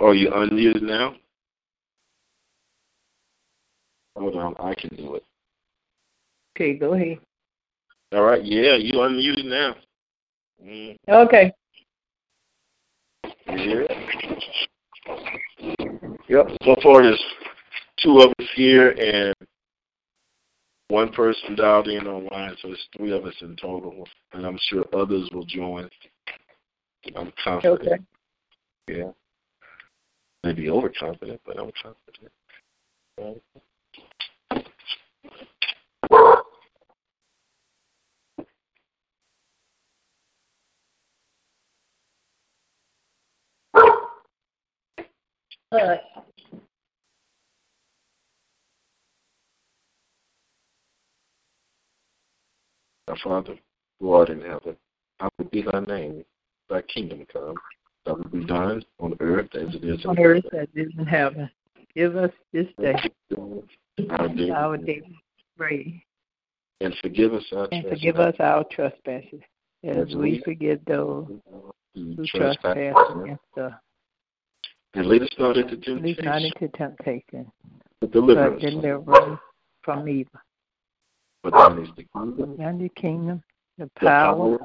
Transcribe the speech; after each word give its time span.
Oh, 0.00 0.12
you 0.12 0.30
unmuted 0.30 0.80
now? 0.82 1.14
Hold 4.16 4.34
on, 4.36 4.54
I 4.58 4.74
can 4.74 4.96
do 4.96 5.14
it. 5.16 5.24
Okay, 6.56 6.74
go 6.74 6.94
ahead. 6.94 7.18
All 8.12 8.22
right, 8.22 8.42
yeah, 8.44 8.76
you 8.76 8.94
unmuted 8.94 9.44
now. 9.44 9.76
Mm, 10.64 10.96
Okay. 11.08 11.52
yeah. 13.46 13.82
Yep. 16.28 16.48
So 16.64 16.76
far, 16.82 17.02
there's 17.02 17.22
two 18.02 18.20
of 18.20 18.30
us 18.38 18.46
here 18.54 18.90
and 18.92 19.34
one 20.88 21.12
person 21.12 21.56
dialed 21.56 21.88
in 21.88 22.06
online, 22.06 22.56
so 22.62 22.72
it's 22.72 22.88
three 22.96 23.12
of 23.12 23.24
us 23.24 23.34
in 23.42 23.54
total, 23.56 24.06
and 24.32 24.46
I'm 24.46 24.58
sure 24.68 24.84
others 24.94 25.28
will 25.32 25.44
join. 25.44 25.88
I'm 27.16 27.32
confident. 27.42 27.80
Okay. 27.82 27.98
Yeah. 28.88 29.10
Maybe 30.42 30.70
overconfident, 30.70 31.40
but 31.44 31.58
I'm 31.58 31.70
confident. 31.82 32.32
Right. 45.72 46.00
Our 53.08 53.16
Father, 53.22 53.56
who 53.98 54.12
art 54.12 54.30
in 54.30 54.40
heaven, 54.40 54.76
hallowed 55.18 55.50
be 55.50 55.62
thy 55.62 55.80
name. 55.80 56.24
Thy 56.68 56.82
kingdom 56.82 57.26
come. 57.32 57.56
Will 58.16 58.24
be 58.24 58.44
done 58.44 58.82
on 58.98 59.16
earth 59.20 59.48
as 59.54 59.74
it 59.74 59.84
is 59.84 60.04
in 60.04 60.10
On 60.10 60.18
earth 60.18 60.44
as 60.52 60.68
it 60.74 60.80
is 60.80 60.92
in 60.98 61.06
heaven. 61.06 61.50
Give 61.94 62.16
us 62.16 62.30
this 62.52 62.66
day 62.80 62.94
Our 64.10 64.28
daily 64.28 64.50
our 64.50 64.76
bread, 64.76 64.86
daily 64.86 65.18
bread, 65.56 66.00
and 66.80 66.94
forgive 67.02 67.34
us 67.34 67.44
our 67.52 67.68
and 67.72 67.84
forgive 67.88 68.16
us 68.16 68.34
our 68.38 68.64
trespasses, 68.70 69.40
as 69.84 70.14
we 70.14 70.40
forgive 70.44 70.84
those 70.86 71.28
who 71.94 72.26
trespass 72.26 72.94
against 73.16 73.58
us. 73.60 73.72
And 74.94 75.06
lead 75.06 75.22
us 75.22 75.28
not 75.38 75.56
into 75.56 75.76
Lead 75.94 76.24
not 76.24 76.40
temptation, 76.40 76.52
into 76.60 76.76
temptation, 76.76 77.52
but 78.00 78.10
deliver 78.10 78.50
but 78.50 78.56
us 78.56 78.70
deliver 78.72 79.14
us 79.14 79.38
from 79.82 80.08
evil. 80.08 80.40
For 81.42 81.50
thine 81.50 81.78
is 81.78 81.88
the 81.96 82.04
kingdom, 82.12 82.56
And 82.60 82.80
the 82.80 82.88
kingdom, 82.90 83.42
the 83.78 83.90
power, 83.96 84.58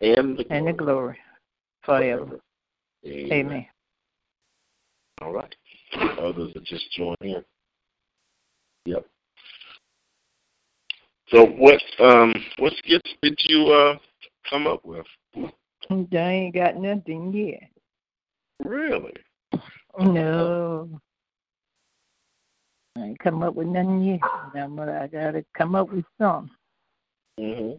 and 0.00 0.38
the 0.38 0.46
and 0.50 0.66
the 0.66 0.72
glory 0.72 1.16
glory 1.16 1.18
forever. 1.84 2.40
Amen. 3.06 3.32
Amen. 3.32 3.66
All 5.22 5.32
right. 5.32 5.54
Others 6.20 6.54
are 6.56 6.60
just 6.64 6.90
joining 6.92 7.36
in. 7.36 7.44
Yep. 8.86 9.06
So 11.28 11.44
what 11.44 11.82
um 11.98 12.34
what 12.58 12.72
skits 12.78 13.10
did 13.22 13.38
you 13.44 13.66
uh 13.72 13.98
come 14.48 14.66
up 14.66 14.84
with? 14.84 15.06
I 15.90 16.16
ain't 16.16 16.54
got 16.54 16.76
nothing 16.76 17.32
yet. 17.32 17.70
Really? 18.64 19.14
No. 19.98 21.00
I 22.96 23.00
ain't 23.00 23.18
come 23.18 23.42
up 23.42 23.54
with 23.54 23.66
nothing 23.66 24.02
yet. 24.02 24.20
Now, 24.54 24.68
but 24.68 24.88
I 24.88 25.06
gotta 25.06 25.44
come 25.56 25.74
up 25.74 25.92
with 25.92 26.04
something. 26.18 26.50
Mhm. 27.38 27.78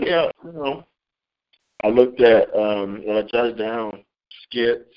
Yeah, 0.00 0.30
you 0.44 0.52
know. 0.52 0.84
I 1.82 1.88
looked 1.88 2.20
at 2.20 2.54
um 2.54 3.02
when 3.04 3.16
I 3.16 3.22
jotted 3.22 3.56
down 3.56 4.04
skits, 4.50 4.94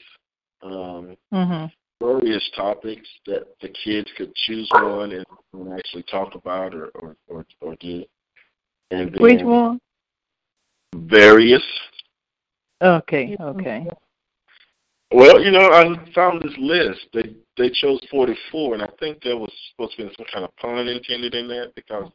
um, 0.62 1.16
Mhm. 1.31 1.72
various 2.02 2.50
topics 2.52 3.08
that 3.25 3.47
the 3.59 3.69
kids 3.69 4.12
could 4.18 4.34
choose 4.36 4.69
one 4.72 5.12
and, 5.12 5.25
and 5.53 5.74
actually 5.74 6.03
talk 6.03 6.36
about 6.36 6.74
or 6.74 6.88
or 6.96 7.16
or, 7.28 7.46
or 7.62 7.75
do. 7.75 8.03
And 8.91 9.14
then 9.14 9.22
Which 9.22 9.44
one? 9.44 9.80
various 10.96 11.64
Okay, 12.81 13.38
okay. 13.40 13.88
Well, 15.12 15.41
you 15.41 15.52
know, 15.52 15.72
I 15.72 16.12
found 16.14 16.41
this 16.41 16.58
list. 16.58 17.08
They 17.14 17.35
they 17.56 17.70
chose 17.70 18.02
44, 18.09 18.74
and 18.74 18.84
I 18.84 18.90
think 19.00 19.24
there 19.24 19.38
was 19.38 19.52
supposed 19.72 19.96
to 19.96 20.08
be 20.08 20.16
some 20.18 20.25
kind 20.34 20.44
of 20.44 20.56
pun 20.58 20.88
intended 20.88 21.35
in 21.35 21.47
that 21.50 21.72
because 21.75 22.12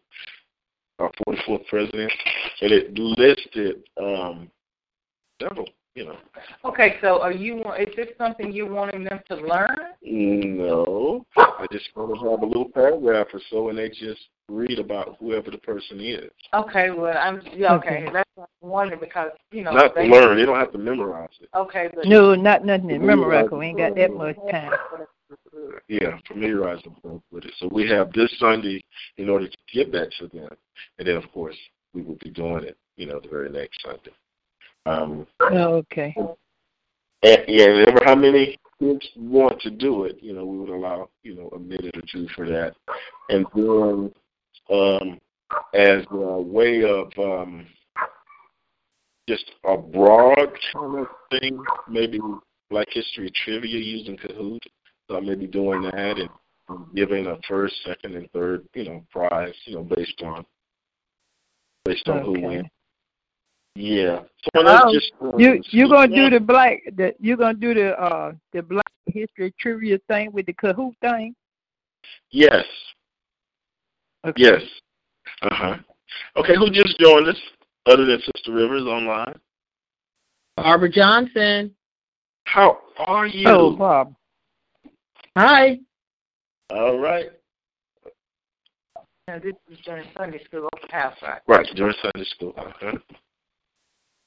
our 0.98 1.10
44th 1.26 1.66
president, 1.68 2.12
and 2.60 2.72
it 2.72 2.98
listed 2.98 3.84
um, 3.98 4.50
several. 5.40 5.68
You 5.98 6.04
know, 6.04 6.16
Okay, 6.64 6.94
so 7.00 7.20
are 7.20 7.32
you 7.32 7.60
is 7.72 7.88
this 7.96 8.06
something 8.16 8.52
you're 8.52 8.70
wanting 8.72 9.02
them 9.02 9.18
to 9.30 9.34
learn? 9.34 9.76
no, 10.00 11.26
I 11.36 11.66
just 11.72 11.88
want 11.96 12.14
to 12.20 12.30
have 12.30 12.42
a 12.42 12.46
little 12.46 12.68
paragraph 12.72 13.26
or 13.34 13.40
so, 13.50 13.68
and 13.68 13.78
they 13.78 13.88
just 13.88 14.20
read 14.48 14.78
about 14.78 15.16
whoever 15.18 15.50
the 15.50 15.58
person 15.58 15.98
is. 15.98 16.30
Okay, 16.54 16.90
well 16.90 17.18
I'm 17.18 17.42
yeah, 17.52 17.74
okay. 17.74 18.04
Okay. 18.04 18.10
That's 18.12 18.30
what 18.36 18.48
I'm 18.62 18.68
wondering 18.68 19.00
because 19.00 19.32
you 19.50 19.64
know 19.64 19.72
Not 19.72 19.96
to 19.96 20.02
they, 20.02 20.08
learn; 20.08 20.36
they 20.36 20.46
don't 20.46 20.60
have 20.60 20.70
to 20.70 20.78
memorize 20.78 21.30
it. 21.40 21.48
Okay, 21.56 21.88
but 21.92 22.06
No, 22.06 22.36
not 22.36 22.64
nothing 22.64 22.90
to 22.90 22.98
memorize. 23.00 23.48
'cause 23.48 23.58
We 23.58 23.66
ain't 23.66 23.78
got 23.78 23.96
that 23.96 24.12
much 24.12 24.36
time. 24.52 24.72
Yeah, 25.88 26.16
familiarize 26.28 26.80
them 26.84 27.20
with 27.32 27.44
it. 27.44 27.54
So 27.58 27.66
we 27.72 27.88
have 27.88 28.12
this 28.12 28.32
Sunday 28.38 28.80
in 29.16 29.28
order 29.28 29.48
to 29.48 29.56
get 29.74 29.90
that 29.90 30.12
to 30.20 30.28
them, 30.28 30.50
and 31.00 31.08
then 31.08 31.16
of 31.16 31.24
course 31.32 31.56
we 31.92 32.02
will 32.02 32.18
be 32.22 32.30
doing 32.30 32.62
it, 32.62 32.76
you 32.96 33.06
know, 33.06 33.18
the 33.18 33.28
very 33.28 33.50
next 33.50 33.82
Sunday. 33.82 34.12
Um, 34.86 35.26
Oh, 35.40 35.74
okay. 35.74 36.14
and, 37.22 37.44
yeah, 37.48 37.66
remember 37.66 38.02
how 38.04 38.14
many 38.14 38.56
kids 38.78 39.08
want 39.16 39.60
to 39.60 39.70
do 39.70 40.04
it? 40.04 40.18
You 40.22 40.32
know, 40.32 40.44
we 40.44 40.58
would 40.58 40.70
allow 40.70 41.08
you 41.22 41.34
know 41.34 41.48
a 41.54 41.58
minute 41.58 41.96
or 41.96 42.02
two 42.10 42.28
for 42.34 42.46
that, 42.46 42.74
and 43.28 43.46
then 43.54 44.12
um, 44.70 45.18
as 45.74 46.04
a 46.10 46.40
way 46.40 46.82
of 46.84 47.10
um, 47.18 47.66
just 49.28 49.50
a 49.64 49.76
broad 49.76 50.50
kind 50.72 50.98
of 50.98 51.06
thing, 51.30 51.62
maybe 51.88 52.20
Black 52.70 52.88
History 52.90 53.30
trivia 53.44 53.78
using 53.78 54.16
Kahoot. 54.16 54.60
So 55.08 55.16
I 55.16 55.20
may 55.20 55.34
be 55.34 55.46
doing 55.46 55.82
that 55.82 56.18
and 56.18 56.30
giving 56.94 57.26
a 57.26 57.38
first, 57.48 57.74
second, 57.84 58.14
and 58.14 58.30
third, 58.32 58.66
you 58.74 58.84
know, 58.84 59.04
prize, 59.10 59.54
you 59.64 59.76
know, 59.76 59.84
based 59.84 60.22
on 60.22 60.44
based 61.84 62.08
on 62.08 62.22
who 62.22 62.40
wins. 62.40 62.68
Yeah. 63.78 64.22
So 64.42 64.50
when 64.54 64.66
I 64.66 64.80
Oh, 64.82 64.92
just 64.92 65.12
You 65.38 65.62
you 65.70 65.88
gonna 65.88 66.12
do 66.12 66.28
the 66.30 66.40
black 66.40 66.80
the 66.96 67.14
you 67.20 67.36
gonna 67.36 67.54
do 67.54 67.74
the 67.74 67.98
uh 68.00 68.32
the 68.52 68.60
black 68.60 68.92
history 69.06 69.54
trivia 69.60 69.98
thing 70.08 70.32
with 70.32 70.46
the 70.46 70.52
Kahoot 70.52 70.94
thing? 71.00 71.34
Yes. 72.32 72.64
Okay. 74.26 74.42
Yes. 74.42 74.62
Uh 75.42 75.54
huh. 75.54 75.76
Okay, 76.36 76.56
who 76.56 76.70
just 76.70 76.98
joined 76.98 77.28
us 77.28 77.36
other 77.86 78.04
than 78.04 78.20
Sister 78.20 78.52
Rivers 78.52 78.82
online? 78.82 79.38
Barbara 80.56 80.90
Johnson. 80.90 81.72
How 82.46 82.78
are 82.98 83.26
you? 83.26 83.48
Oh, 83.48 83.76
Bob. 83.76 84.14
Hi. 85.36 85.78
All 86.70 86.98
right. 86.98 87.30
now, 89.28 89.38
this 89.38 89.54
is 89.70 89.78
during 89.84 90.06
Sunday 90.16 90.42
school 90.44 90.68
open 90.74 90.88
right? 91.22 91.40
Right, 91.46 91.66
during 91.76 91.94
Sunday 92.02 92.28
school. 92.28 92.54
Uh-huh. 92.56 92.92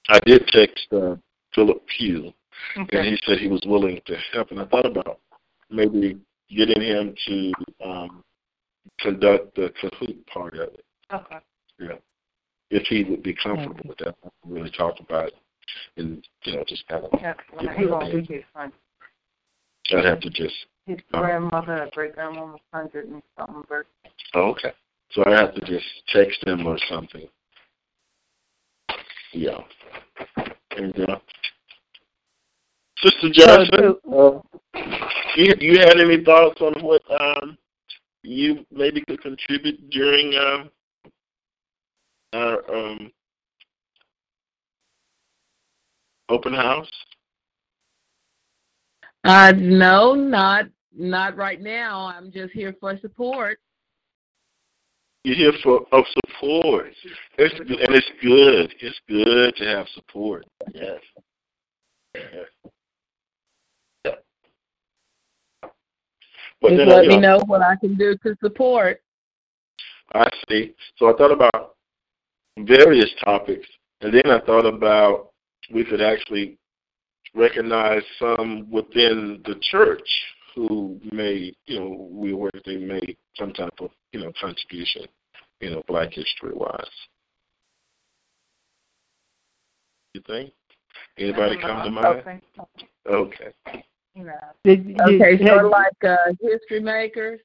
I 0.10 0.20
did 0.26 0.48
text 0.48 0.88
uh, 0.92 1.16
Philip 1.54 1.82
Pugh, 1.98 2.34
and 2.76 3.06
he 3.06 3.18
said 3.26 3.38
he 3.40 3.48
was 3.48 3.62
willing 3.66 4.00
to 4.06 4.16
help, 4.34 4.52
and 4.52 4.60
I 4.60 4.66
thought 4.66 4.86
about 4.86 5.20
maybe 5.70 6.18
getting 6.50 6.82
him 6.82 7.16
to 7.28 7.52
um, 7.84 8.24
conduct 9.00 9.56
the 9.56 9.72
Kahoot 9.82 10.26
part 10.28 10.56
of 10.56 10.74
it. 10.74 10.86
Okay. 11.14 11.38
Yeah. 11.80 11.98
If 12.70 12.84
he 12.88 13.04
would 13.04 13.24
be 13.24 13.36
comfortable 13.42 13.76
Okay. 13.80 13.90
with 13.90 13.98
that, 14.00 14.16
really 14.46 14.72
talk 14.72 14.96
about 15.00 15.28
it, 15.28 15.36
and 15.98 16.26
you 16.44 16.56
know, 16.56 16.64
just 16.68 16.88
kind 16.88 17.04
of. 17.06 17.20
Yeah, 17.20 17.34
well, 17.54 17.76
he 17.78 17.86
won't 17.86 18.12
be 18.12 18.22
here 18.22 18.44
Sunday. 18.54 18.76
I'd 19.94 20.06
have 20.06 20.22
to 20.22 20.30
just. 20.30 20.56
His 20.88 20.98
grandmother, 21.12 21.90
great 21.94 22.16
grandmother's 22.16 22.62
hundred 22.74 23.10
and 23.10 23.22
something 23.38 23.64
birthday. 23.68 24.10
Oh, 24.34 24.52
okay. 24.52 24.72
So 25.12 25.24
I 25.26 25.32
have 25.32 25.54
to 25.56 25.62
just 25.62 25.86
text 26.14 26.46
him 26.48 26.66
or 26.66 26.78
something. 26.90 27.28
Yeah. 29.34 29.60
And 30.78 31.10
uh, 31.10 31.20
Sister 32.98 33.30
Johnson, 33.32 33.96
uh, 34.12 34.40
you 35.36 35.54
you 35.60 35.80
had 35.80 36.00
any 36.00 36.24
thoughts 36.24 36.62
on 36.62 36.74
what 36.82 37.02
um, 37.20 37.58
you 38.24 38.66
maybe 38.72 39.02
could 39.02 39.22
contribute 39.22 39.90
during 39.90 40.36
um, 40.36 40.70
our 42.34 42.76
um, 42.76 43.12
open 46.30 46.54
house? 46.54 46.90
Uh, 49.24 49.54
no, 49.56 50.14
not 50.14 50.66
not 50.96 51.38
right 51.38 51.62
now. 51.62 52.06
I'm 52.06 52.32
just 52.32 52.54
here 52.54 52.76
for 52.80 52.98
support. 53.00 53.60
You're 55.24 55.36
here 55.36 55.54
for 55.64 55.86
of 55.92 56.04
support. 56.26 56.88
It's 57.38 57.58
good, 57.60 57.80
and 57.80 57.96
it's 57.96 58.12
good. 58.22 58.74
It's 58.80 59.00
good 59.08 59.56
to 59.56 59.66
have 59.66 59.88
support. 59.94 60.46
Yes. 60.74 61.00
yes. 62.16 62.46
But 66.60 66.70
Just 66.70 66.78
then, 66.78 66.90
let 66.90 67.04
you 67.04 67.10
me 67.10 67.20
know, 67.20 67.38
know 67.38 67.44
what 67.46 67.62
I 67.62 67.76
can 67.76 67.96
do 67.96 68.16
to 68.24 68.36
support. 68.42 69.02
I 70.14 70.28
see. 70.50 70.74
So 70.98 71.14
I 71.14 71.18
thought 71.18 71.32
about 71.32 71.76
various 72.60 73.10
topics, 73.24 73.68
and 74.02 74.14
then 74.14 74.28
I 74.28 74.40
thought 74.42 74.66
about 74.66 75.32
we 75.72 75.86
could 75.86 76.02
actually 76.02 76.58
recognize 77.34 78.04
some 78.20 78.70
within 78.70 79.42
the 79.46 79.56
church 79.72 80.08
who 80.56 81.00
made, 81.12 81.56
you 81.66 81.80
know, 81.80 82.08
we 82.12 82.34
were 82.34 82.52
they 82.66 82.78
made 82.78 83.18
some 83.36 83.54
type 83.54 83.74
of, 83.80 83.90
you 84.12 84.20
know, 84.20 84.32
contribution, 84.40 85.04
you 85.60 85.72
know, 85.72 85.84
Black 85.88 86.12
History 86.12 86.54
wise. 86.54 86.86
You 90.14 90.22
think? 90.28 90.52
Anybody 91.18 91.58
come 91.62 91.84
to 91.84 91.92
mind? 91.92 92.08
Okay. 92.08 92.42
Okay. 93.08 93.54
No. 94.16 94.34
Did, 94.64 94.88
did, 94.88 95.22
Okay, 95.22 95.44
have 95.44 95.62
sort 95.62 95.72
like 95.72 96.04
uh, 96.04 96.18
history 96.42 96.82
makers. 96.82 97.40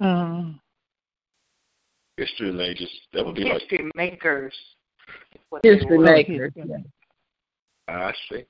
um, 0.00 0.60
History 2.16 2.50
majors. 2.50 2.90
That 3.12 3.24
would 3.24 3.36
be 3.36 3.44
like 3.44 3.60
History 3.60 3.90
makers. 3.94 4.52
is 5.30 5.48
what 5.50 5.62
they 5.62 5.76
History 5.78 5.98
makers. 5.98 6.52
history. 6.56 6.84
I 7.86 8.12
see. 8.28 8.44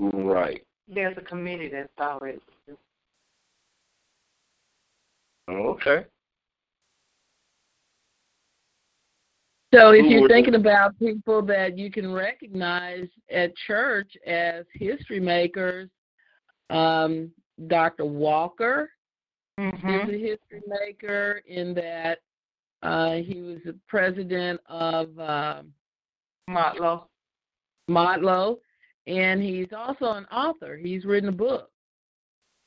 Right. 0.00 0.64
There's 0.86 1.16
a 1.18 1.22
committee 1.22 1.68
that's 1.68 1.88
already. 2.00 2.38
Okay. 5.50 6.04
So 9.74 9.90
if 9.90 10.06
you're 10.06 10.28
thinking 10.28 10.54
about 10.54 10.98
people 10.98 11.42
that 11.42 11.76
you 11.76 11.90
can 11.90 12.10
recognize 12.12 13.06
at 13.30 13.54
church 13.66 14.10
as 14.26 14.64
history 14.72 15.20
makers, 15.20 15.90
um, 16.70 17.30
Dr. 17.66 18.04
Walker 18.04 18.90
is 19.58 19.64
Mm-hmm. 19.64 20.10
a 20.10 20.12
history 20.12 20.62
maker 20.68 21.42
in 21.46 21.74
that 21.74 22.18
uh, 22.82 23.14
he 23.14 23.40
was 23.40 23.58
the 23.64 23.74
president 23.88 24.60
of 24.68 25.18
um 25.18 25.72
Motlow. 26.48 27.06
Motlow, 27.90 28.58
and 29.08 29.42
he's 29.42 29.68
also 29.76 30.12
an 30.12 30.26
author. 30.26 30.76
He's 30.76 31.04
written 31.04 31.30
a 31.30 31.32
book. 31.32 31.70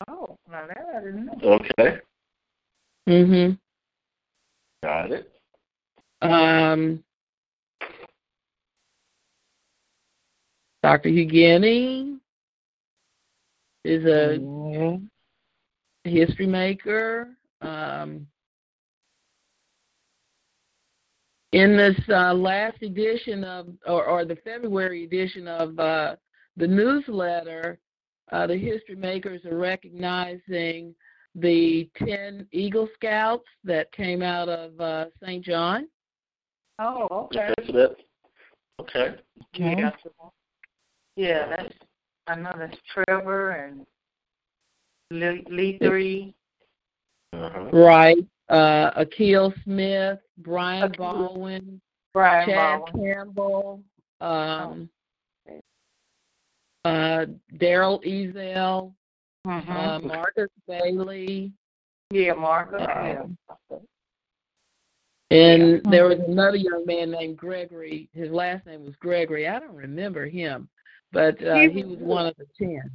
Oh, 0.09 0.35
now 0.49 0.65
that 0.67 0.85
I 0.95 0.99
didn't 0.99 1.25
know. 1.25 1.53
Okay. 1.53 1.97
Mm-hmm. 3.07 3.53
Got 4.83 5.11
it. 5.11 5.31
Um, 6.23 7.03
Dr. 10.81 11.09
Huguini 11.09 12.17
is 13.85 14.03
a 14.05 14.39
yeah. 14.41 14.97
history 16.11 16.47
maker. 16.47 17.29
Um, 17.61 18.25
in 21.51 21.77
this 21.77 21.99
uh, 22.09 22.33
last 22.33 22.81
edition 22.81 23.43
of, 23.43 23.67
or, 23.85 24.05
or 24.05 24.25
the 24.25 24.37
February 24.37 25.03
edition 25.03 25.47
of 25.47 25.77
uh, 25.77 26.15
the 26.61 26.67
newsletter, 26.67 27.79
uh, 28.31 28.45
the 28.45 28.55
history 28.55 28.95
makers 28.95 29.43
are 29.45 29.57
recognizing 29.57 30.93
the 31.33 31.89
10 31.97 32.47
Eagle 32.51 32.87
Scouts 32.93 33.47
that 33.63 33.91
came 33.91 34.21
out 34.21 34.47
of 34.47 34.79
uh, 34.79 35.05
St. 35.21 35.43
John. 35.43 35.87
Oh, 36.77 37.07
okay. 37.11 37.51
Okay. 37.59 37.67
So 37.67 37.73
that. 37.73 37.95
Okay. 38.79 39.15
Yeah. 39.55 39.91
Yeah, 41.15 41.47
that's 41.49 41.73
I 42.27 42.35
know 42.35 42.53
that's 42.57 42.77
Trevor 42.93 43.51
and 43.51 43.85
Lee, 45.09 45.43
Lee 45.49 45.77
three. 45.79 46.33
Uh-huh. 47.33 47.69
Right. 47.73 48.17
Uh, 48.49 48.91
Akil 48.95 49.53
Smith, 49.63 50.19
Brian 50.37 50.83
Akil. 50.83 51.05
Baldwin, 51.05 51.81
Brian 52.13 52.47
Chad 52.47 52.79
Baldwin. 52.79 53.13
Campbell, 53.13 53.83
um, 54.21 54.89
uh, 56.85 57.25
Daryl 57.57 58.03
Ezel, 58.05 58.93
Mm-hmm. 59.47 59.71
uh, 59.71 59.99
Marcus 60.01 60.49
Bailey, 60.67 61.51
yeah, 62.11 62.33
Marcus. 62.33 62.79
Yeah. 62.79 63.23
um, 63.23 63.37
and 65.31 65.81
there 65.89 66.05
was 66.05 66.19
another 66.27 66.57
young 66.57 66.85
man 66.85 67.09
named 67.09 67.37
Gregory. 67.37 68.07
His 68.13 68.29
last 68.29 68.67
name 68.67 68.83
was 68.85 68.93
Gregory. 68.97 69.47
I 69.47 69.59
don't 69.59 69.73
remember 69.73 70.27
him, 70.27 70.69
but 71.11 71.41
uh, 71.43 71.55
He 71.55 71.69
he 71.69 71.83
was 71.83 71.97
was 71.97 72.07
one 72.07 72.25
of 72.27 72.35
the 72.37 72.45
ten. 72.55 72.91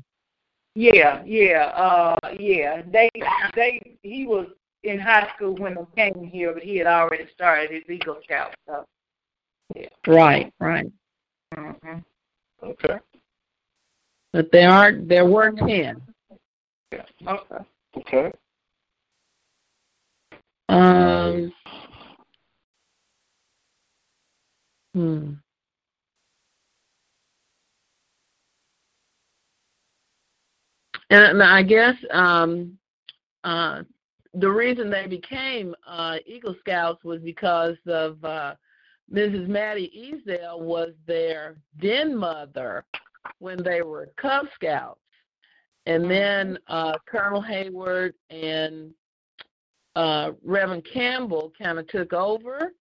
Yeah, 0.76 1.24
yeah, 1.24 1.72
uh, 1.74 2.16
yeah. 2.38 2.82
They, 2.92 3.10
they, 3.56 3.98
he 4.02 4.26
was 4.26 4.46
in 4.84 5.00
high 5.00 5.28
school 5.34 5.56
when 5.56 5.74
they 5.74 6.10
came 6.12 6.24
here, 6.24 6.52
but 6.52 6.62
he 6.62 6.76
had 6.76 6.86
already 6.86 7.26
started 7.34 7.70
his 7.72 7.82
Eagle 7.88 8.18
Scout 8.22 8.54
stuff. 8.62 8.84
Right, 10.06 10.52
right. 10.60 10.86
Mm-hmm. 11.56 11.98
Okay. 12.62 12.98
But 14.36 14.52
there 14.52 14.68
aren't. 14.68 15.08
There 15.08 15.24
were 15.24 15.50
ten. 15.50 16.02
Yeah. 16.92 17.02
Okay. 17.26 17.64
Okay. 17.96 18.32
Um. 20.68 21.52
Hmm. 24.92 25.32
And, 31.08 31.42
I 31.42 31.62
guess 31.62 31.94
um, 32.10 32.76
uh, 33.42 33.84
the 34.34 34.50
reason 34.50 34.90
they 34.90 35.06
became 35.06 35.74
uh, 35.86 36.16
Eagle 36.26 36.56
Scouts 36.60 37.02
was 37.04 37.22
because 37.22 37.76
of 37.86 38.22
uh, 38.22 38.54
Mrs. 39.10 39.48
Maddie 39.48 40.12
Ezel 40.28 40.60
was 40.60 40.90
their 41.06 41.56
den 41.80 42.14
mother 42.14 42.84
when 43.38 43.62
they 43.62 43.82
were 43.82 44.08
Cub 44.16 44.46
Scouts, 44.54 45.00
and 45.86 46.10
then 46.10 46.58
uh, 46.68 46.94
Colonel 47.08 47.40
Hayward 47.42 48.14
and 48.30 48.92
uh, 49.94 50.32
Reverend 50.44 50.86
Campbell 50.92 51.52
kind 51.60 51.78
of 51.78 51.86
took 51.88 52.12
over 52.12 52.72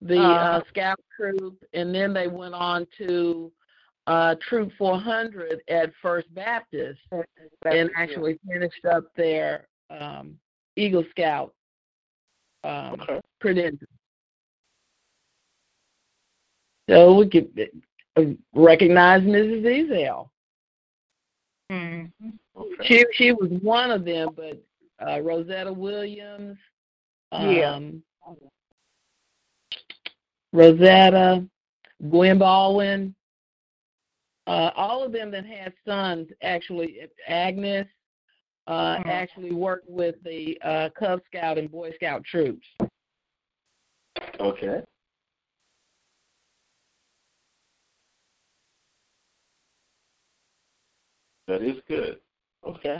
the 0.00 0.16
uh, 0.38 0.44
Uh-huh. 0.44 0.62
scout 0.68 1.00
troop, 1.16 1.62
and 1.72 1.94
then 1.94 2.12
they 2.12 2.28
went 2.28 2.54
on 2.54 2.86
to 2.98 3.52
uh, 4.06 4.34
Troop 4.48 4.70
400 4.78 5.60
at 5.68 5.92
First 6.00 6.32
Baptist, 6.34 7.00
and 7.66 7.90
actually 7.96 8.38
finished 8.50 8.84
up 8.84 9.04
their 9.16 9.66
um, 9.90 10.38
Eagle 10.76 11.04
Scout 11.10 11.52
um, 12.64 13.00
Okay. 13.02 13.20
credentials. 13.40 13.90
So 16.88 17.14
we 17.14 17.28
could 17.28 17.54
recognize 18.54 19.22
Mrs. 19.22 19.62
Ezel. 19.64 20.28
Mm-hmm. 21.70 22.28
Okay. 22.56 22.84
She 22.84 23.04
she 23.14 23.32
was 23.32 23.50
one 23.62 23.90
of 23.90 24.04
them, 24.04 24.30
but 24.34 24.62
uh, 25.06 25.20
Rosetta 25.20 25.72
Williams, 25.72 26.56
um, 27.32 27.50
Yeah. 27.56 27.80
Rosetta, 30.52 31.46
Gwen 32.10 32.38
Baldwin, 32.38 33.14
uh, 34.46 34.70
all 34.76 35.04
of 35.04 35.12
them 35.12 35.30
that 35.30 35.44
had 35.44 35.72
sons 35.86 36.28
actually, 36.42 37.00
Agnes, 37.26 37.86
uh, 38.66 38.96
Mhm. 38.98 39.06
actually 39.06 39.52
worked 39.52 39.88
with 39.88 40.16
the 40.24 40.58
uh, 40.62 40.88
Cub 40.98 41.20
Scout 41.26 41.58
and 41.58 41.70
Boy 41.70 41.92
Scout 41.92 42.24
troops. 42.24 42.66
Okay. 44.40 44.82
That 51.48 51.62
is 51.62 51.78
good. 51.88 52.18
Okay. 52.64 52.98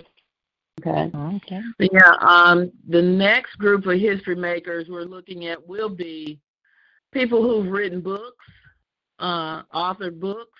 Okay. 0.80 1.10
Okay. 1.14 1.60
Yeah. 1.92 2.12
Um, 2.20 2.72
the 2.88 3.02
next 3.02 3.58
group 3.58 3.86
of 3.86 4.00
history 4.00 4.36
makers 4.36 4.86
we're 4.88 5.02
looking 5.02 5.46
at 5.46 5.64
will 5.68 5.90
be 5.90 6.40
people 7.12 7.42
who've 7.42 7.70
written 7.70 8.00
books, 8.00 8.44
uh, 9.18 9.62
authored 9.74 10.18
books. 10.18 10.58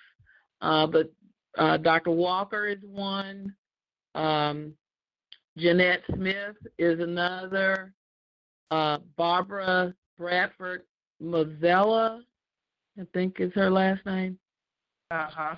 Uh, 0.61 0.85
but 0.85 1.11
uh, 1.57 1.77
Dr. 1.77 2.11
Walker 2.11 2.67
is 2.67 2.79
one. 2.83 3.55
Um, 4.13 4.73
Jeanette 5.57 6.03
Smith 6.13 6.55
is 6.77 6.99
another. 6.99 7.93
Uh, 8.69 8.99
Barbara 9.17 9.95
Bradford 10.15 10.83
Mozella, 11.23 12.21
I 12.99 13.07
think 13.13 13.39
is 13.39 13.51
her 13.55 13.71
last 13.71 14.05
name. 14.05 14.37
Uh 15.09 15.27
huh. 15.27 15.55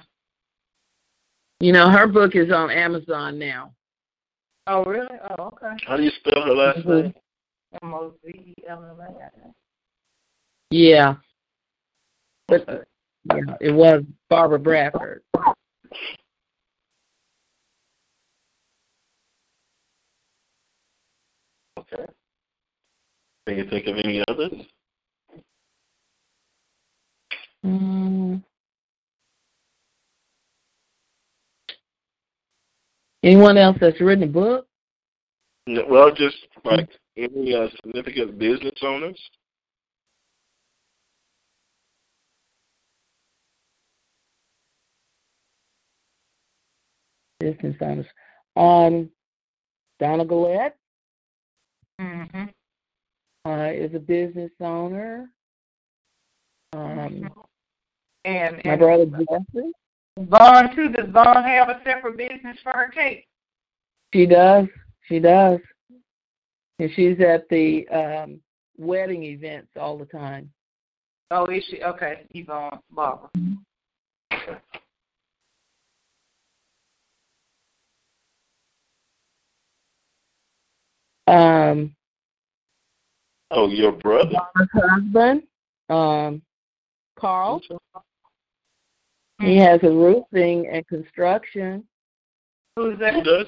You 1.61 1.71
know, 1.71 1.91
her 1.91 2.07
book 2.07 2.35
is 2.35 2.51
on 2.51 2.71
Amazon 2.71 3.37
now. 3.37 3.71
Oh 4.65 4.83
really? 4.83 5.15
Oh 5.37 5.43
okay. 5.53 5.75
How 5.85 5.95
do 5.95 6.01
you 6.01 6.09
spell 6.19 6.41
her 6.41 6.55
last 6.55 6.79
Mhm. 6.79 7.03
name? 7.03 7.13
M 7.83 7.93
O 7.93 8.15
Z 8.25 8.31
E 8.31 8.55
L 8.67 8.83
L 8.83 8.99
A. 8.99 9.53
Yeah. 10.71 11.17
But 12.47 12.67
uh, 12.67 12.79
yeah, 13.25 13.57
it 13.61 13.71
was 13.71 14.03
Barbara 14.27 14.57
Bradford. 14.57 15.21
Okay. 21.77 22.05
Can 23.45 23.57
you 23.57 23.69
think 23.69 23.85
of 23.85 23.97
any 23.97 24.23
others? 24.27 24.65
Mm. 27.63 28.43
Anyone 33.23 33.57
else 33.57 33.77
that's 33.79 34.01
written 34.01 34.23
a 34.23 34.27
book? 34.27 34.67
No, 35.67 35.85
Well, 35.87 36.11
just 36.13 36.37
like 36.63 36.89
any 37.17 37.53
uh, 37.53 37.67
significant 37.83 38.39
business 38.39 38.73
owners. 38.81 39.19
Business 47.39 47.75
owners. 47.81 48.05
Um, 48.55 49.09
Donna 49.99 50.25
Gillette 50.25 50.77
Mhm. 51.99 52.53
uh, 53.45 53.71
is 53.73 53.93
a 53.93 53.99
business 53.99 54.51
owner. 54.59 55.31
Um, 56.73 57.31
And 58.23 58.63
my 58.63 58.71
and 58.71 58.79
brother 58.79 59.05
Jeffrey, 59.05 59.71
Vaughn 60.17 60.75
too. 60.75 60.89
Does 60.89 61.09
Vaughn 61.11 61.43
have 61.43 61.69
a 61.69 61.81
separate 61.85 62.17
business 62.17 62.57
for 62.63 62.71
her 62.71 62.89
cake? 62.89 63.27
she 64.13 64.25
does. 64.25 64.67
She 65.07 65.19
does. 65.19 65.59
And 66.79 66.89
she's 66.95 67.19
at 67.21 67.47
the 67.49 67.87
um, 67.89 68.39
wedding 68.77 69.23
events 69.23 69.69
all 69.79 69.97
the 69.97 70.05
time. 70.05 70.51
Oh, 71.29 71.45
is 71.45 71.63
she? 71.69 71.81
Okay, 71.81 72.25
Yvonne 72.31 72.79
Barbara. 72.91 73.29
Um, 81.27 81.95
Oh, 83.51 83.67
your 83.67 83.91
brother. 83.91 84.31
Donna's 84.31 84.69
husband, 84.73 85.43
um, 85.89 86.41
Carl, 87.17 87.61
he 89.41 89.57
has 89.57 89.79
a 89.83 89.89
roofing 89.89 90.69
and 90.71 90.87
construction. 90.87 91.83
Who's 92.75 92.93
Who 92.93 92.97
that? 92.97 93.23
does? 93.23 93.47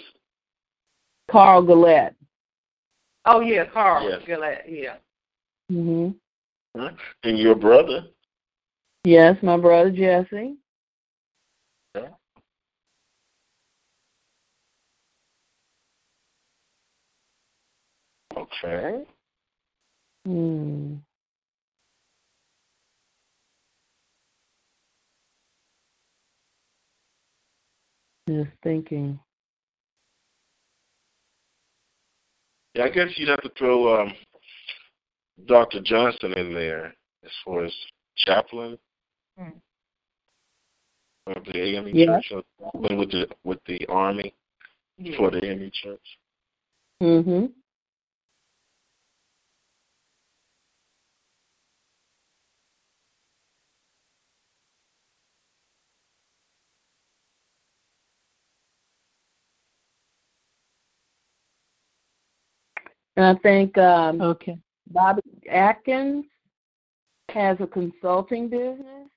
Carl 1.30 1.66
Gillette. 1.66 2.16
Oh 3.26 3.40
yeah, 3.40 3.66
Carl. 3.66 4.10
Yes. 4.10 4.22
Gillette, 4.26 4.66
Yeah. 4.68 4.96
hmm 5.70 6.10
And 6.76 7.40
your 7.40 7.56
brother. 7.56 8.08
Yes, 9.06 9.38
my 9.42 9.58
brother 9.58 9.92
Jesse. 9.92 10.56
Okay. 18.36 19.04
Hmm. 20.26 20.96
Just 28.34 28.50
thinking. 28.64 29.20
Yeah, 32.74 32.86
I 32.86 32.90
guess 32.90 33.10
you'd 33.16 33.30
have 33.30 33.44
to 33.44 33.52
throw 33.56 34.02
um, 34.02 34.14
Dr. 35.46 35.82
Johnson 35.84 36.34
in 36.34 36.52
there 36.54 36.96
as 37.24 37.32
far 37.46 37.64
as 37.66 37.72
chaplain 38.18 38.78
Hmm. 39.38 39.50
of 41.28 41.44
the 41.46 41.60
AME 41.62 41.88
Yeah. 41.96 42.20
Church, 42.22 42.44
or 42.58 42.98
with 42.98 43.12
the 43.12 43.30
with 43.44 43.60
the 43.66 43.86
Army 43.88 44.34
Yeah. 44.98 45.18
for 45.18 45.30
the 45.30 45.46
AME 45.46 45.70
Church. 45.72 46.18
hmm 47.00 47.46
And 63.16 63.26
I 63.26 63.36
think 63.42 63.78
um, 63.78 64.22
Okay. 64.22 64.58
Bobby 64.90 65.22
Atkins 65.50 66.26
has 67.30 67.58
a 67.60 67.68
consulting 67.68 68.50
business. 68.50 69.08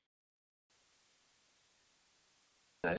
Let 2.84 2.98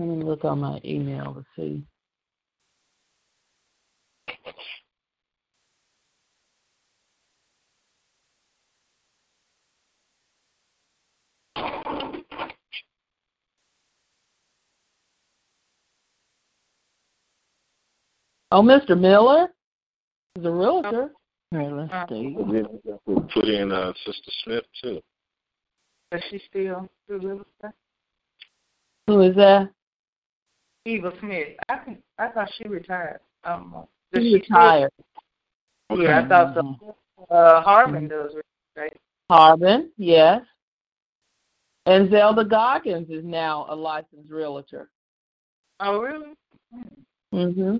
me 0.00 0.24
look 0.24 0.44
on 0.44 0.60
my 0.60 0.80
email 0.84 1.34
to 1.34 1.44
see. 1.56 1.82
Oh, 18.52 18.62
Mr. 18.62 18.98
Miller 18.98 19.48
is 20.36 20.44
a 20.44 20.50
realtor. 20.50 21.10
All 21.52 21.58
right, 21.58 21.72
let's 21.72 21.92
Uh, 21.92 22.06
see. 22.08 22.36
And 22.38 22.50
then 22.54 22.80
you 22.84 22.92
have 23.06 23.16
to 23.16 23.28
put 23.34 23.48
in 23.48 23.72
uh, 23.72 23.92
Sister 24.04 24.30
Smith 24.44 24.64
too. 24.82 25.00
Does 26.12 26.22
she 26.30 26.40
still 26.48 26.88
do 27.08 27.18
real 27.18 27.40
estate? 27.62 27.74
Who 29.06 29.20
is 29.22 29.36
that? 29.36 29.70
Eva 30.84 31.12
Smith. 31.20 31.48
I 31.68 31.76
think 31.78 32.02
I 32.18 32.28
thought 32.28 32.50
she 32.56 32.66
retired. 32.68 33.20
I 33.44 33.56
don't 33.56 33.70
know. 33.70 33.88
Does 34.12 34.22
She 34.24 34.30
she 34.38 34.44
still- 34.44 34.56
retired. 34.56 34.92
Yeah, 35.92 36.20
I 36.24 36.28
thought 36.28 36.54
so. 36.54 36.96
Uh, 37.30 37.60
Harmon 37.62 38.06
does 38.08 38.32
real 38.32 38.42
estate. 38.76 39.00
Harbin, 39.28 39.90
yes. 39.96 40.42
And 41.86 42.10
Zelda 42.10 42.44
Goggins 42.44 43.10
is 43.10 43.24
now 43.24 43.66
a 43.68 43.74
licensed 43.74 44.30
realtor. 44.30 44.90
Oh, 45.80 45.98
really? 46.00 46.34
hmm 47.32 47.76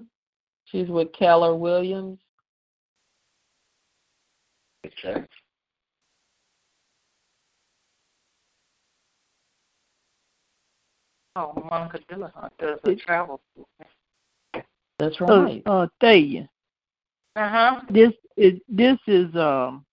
She's 0.70 0.88
with 0.88 1.12
Keller 1.12 1.54
Williams. 1.54 2.18
Okay. 4.86 5.24
Oh, 11.36 11.52
Monica 11.70 11.98
Dillahunt 12.10 12.50
does 12.58 12.78
a 12.84 12.94
travel. 12.96 13.40
That's 14.98 15.16
Oh, 15.20 15.44
right. 15.44 15.62
uh, 15.66 15.86
Thalia, 16.00 16.48
Uh 17.36 17.48
huh. 17.48 17.80
this 17.88 18.12
is 18.36 18.60
this 18.68 18.98
is 19.06 19.34
um 19.36 19.84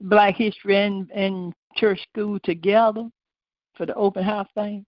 Black 0.00 0.36
History 0.36 0.76
and 0.76 1.10
and 1.12 1.52
church 1.76 2.00
school 2.10 2.38
together 2.40 3.08
for 3.74 3.86
the 3.86 3.94
open 3.94 4.22
house 4.24 4.48
thing. 4.54 4.84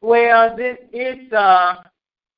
Well, 0.00 0.56
this 0.56 0.78
it's 0.92 1.32
uh, 1.32 1.82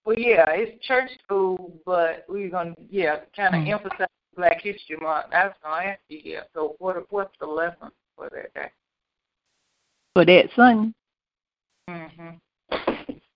well, 0.05 0.19
yeah, 0.19 0.45
it's 0.51 0.85
church 0.87 1.11
school, 1.25 1.73
but 1.85 2.25
we're 2.29 2.51
gonna 2.51 2.75
yeah, 2.91 3.21
kind 3.37 3.55
of 3.55 3.63
Mm. 3.63 3.69
emphasize 3.69 4.09
Black 4.37 4.61
History 4.63 4.97
Month. 5.01 5.27
I 5.33 5.47
was 5.47 5.55
gonna 5.63 5.85
ask 5.91 6.01
you, 6.09 6.21
yeah. 6.25 6.43
So 6.55 6.77
what 6.79 7.11
what's 7.13 7.37
the 7.39 7.47
lesson 7.47 7.91
for 8.17 8.29
that 8.31 8.53
day? 8.55 8.71
for 10.15 10.25
that 10.25 10.51
Sunday. 10.57 10.93
Mm-hmm. 11.89 12.29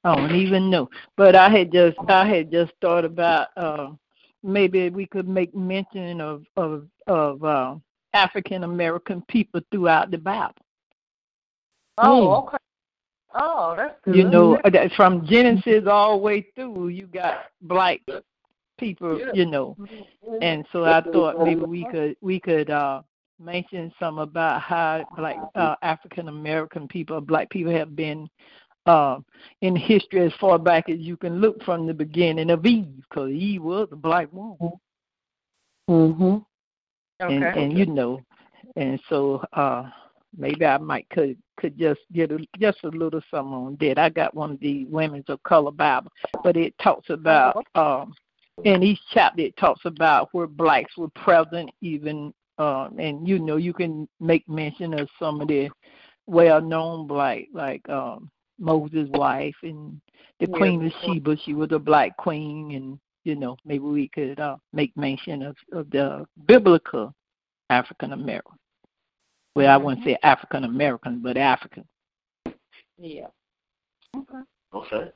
I 0.04 0.16
don't 0.16 0.35
even 0.35 0.71
know. 0.71 0.88
But 1.16 1.35
I 1.35 1.49
had 1.49 1.73
just 1.73 1.97
I 2.09 2.26
had 2.28 2.50
just 2.50 2.73
thought 2.80 3.04
about 3.04 3.49
uh 3.56 3.90
maybe 4.42 4.90
we 4.90 5.06
could 5.06 5.28
make 5.28 5.54
mention 5.54 6.21
of 6.21 6.44
of 6.56 6.87
of 7.06 7.42
uh, 7.42 7.76
African 8.12 8.64
American 8.64 9.23
people 9.28 9.61
throughout 9.71 10.11
the 10.11 10.18
Bible. 10.18 10.54
Oh, 11.99 12.35
okay. 12.37 12.56
Oh, 13.35 13.75
that's 13.76 13.95
good. 14.05 14.17
You 14.17 14.25
know, 14.25 14.57
uh, 14.64 14.88
from 14.97 15.26
Genesis 15.26 15.85
all 15.88 16.12
the 16.12 16.23
way 16.23 16.47
through, 16.55 16.88
you 16.88 17.07
got 17.07 17.47
black 17.62 18.00
people. 18.79 19.19
Yeah. 19.19 19.33
You 19.35 19.47
know, 19.47 19.76
and 20.41 20.64
so 20.73 20.85
I 20.85 21.00
thought 21.00 21.43
maybe 21.45 21.62
we 21.62 21.85
could 21.91 22.17
we 22.21 22.38
could 22.41 22.71
uh 22.71 23.03
mention 23.41 23.93
some 23.99 24.19
about 24.19 24.61
how 24.62 25.05
black 25.17 25.37
uh, 25.57 25.75
African 25.83 26.29
American 26.29 26.87
people, 26.87 27.21
black 27.21 27.50
people 27.50 27.73
have 27.73 27.97
been 27.97 28.29
uh, 28.87 29.19
in 29.62 29.75
history 29.75 30.25
as 30.25 30.33
far 30.41 30.59
back 30.59 30.88
as 30.88 30.99
you 30.99 31.17
can 31.17 31.41
look 31.41 31.61
from 31.64 31.87
the 31.87 31.95
beginning 31.95 32.50
of 32.50 32.64
Eve, 32.64 32.87
because 33.09 33.31
Eve 33.31 33.62
was 33.62 33.88
a 33.91 33.97
black 33.97 34.33
woman, 34.33 34.57
Mhm. 35.91 36.45
Okay. 37.23 37.35
and, 37.35 37.45
and 37.45 37.79
you 37.79 37.87
know, 37.87 38.21
and 38.76 39.00
so 39.09 39.43
uh 39.53 39.91
maybe 40.37 40.64
I 40.64 40.79
might 40.79 41.09
could 41.11 41.37
could 41.57 41.79
just 41.79 42.00
get 42.12 42.33
a, 42.33 42.38
just 42.59 42.79
a 42.85 42.88
little 42.88 43.21
something 43.31 43.55
on 43.55 43.76
that. 43.81 43.99
I 43.99 44.09
got 44.09 44.35
one 44.35 44.53
of 44.53 44.61
the 44.61 44.85
Women's 44.87 45.29
of 45.29 45.43
Color 45.43 45.73
Bible, 45.73 46.11
but 46.43 46.57
it 46.57 46.75
talks 46.83 47.11
about 47.11 47.64
um 47.75 48.14
in 48.64 48.83
each 48.83 49.00
chapter 49.12 49.43
it 49.43 49.57
talks 49.57 49.85
about 49.85 50.29
where 50.33 50.47
blacks 50.47 50.97
were 50.97 51.09
present 51.09 51.71
even 51.81 52.33
um 52.59 52.97
and 52.99 53.26
you 53.26 53.38
know 53.38 53.57
you 53.57 53.73
can 53.73 54.09
make 54.21 54.49
mention 54.49 54.95
of 54.95 55.09
some 55.19 55.41
of 55.41 55.49
the 55.49 55.69
well 56.26 56.61
known 56.61 57.07
black 57.07 57.47
like 57.53 57.87
um 57.88 58.31
Moses' 58.59 59.09
wife 59.11 59.57
and 59.62 60.00
the 60.38 60.47
Yeah. 60.49 60.57
Queen 60.57 60.87
of 60.87 60.93
Sheba, 61.03 61.37
she 61.45 61.55
was 61.55 61.73
a 61.73 61.79
black 61.79 62.17
queen 62.17 62.73
and 62.73 62.99
you 63.25 63.35
know, 63.35 63.57
maybe 63.64 63.85
we 63.85 64.09
could 64.09 64.38
uh 64.38 64.57
make 64.73 64.97
mention 64.97 65.43
of, 65.43 65.57
of 65.73 65.91
the 65.91 66.26
biblical 66.47 67.12
African 67.71 68.12
American. 68.12 68.53
Well, 69.54 69.70
I 69.73 69.76
wouldn't 69.76 70.04
say 70.04 70.18
African 70.23 70.64
American, 70.64 71.20
but 71.20 71.37
African. 71.37 71.87
Yeah. 72.99 73.28
Okay. 74.16 74.38
Okay. 74.73 75.11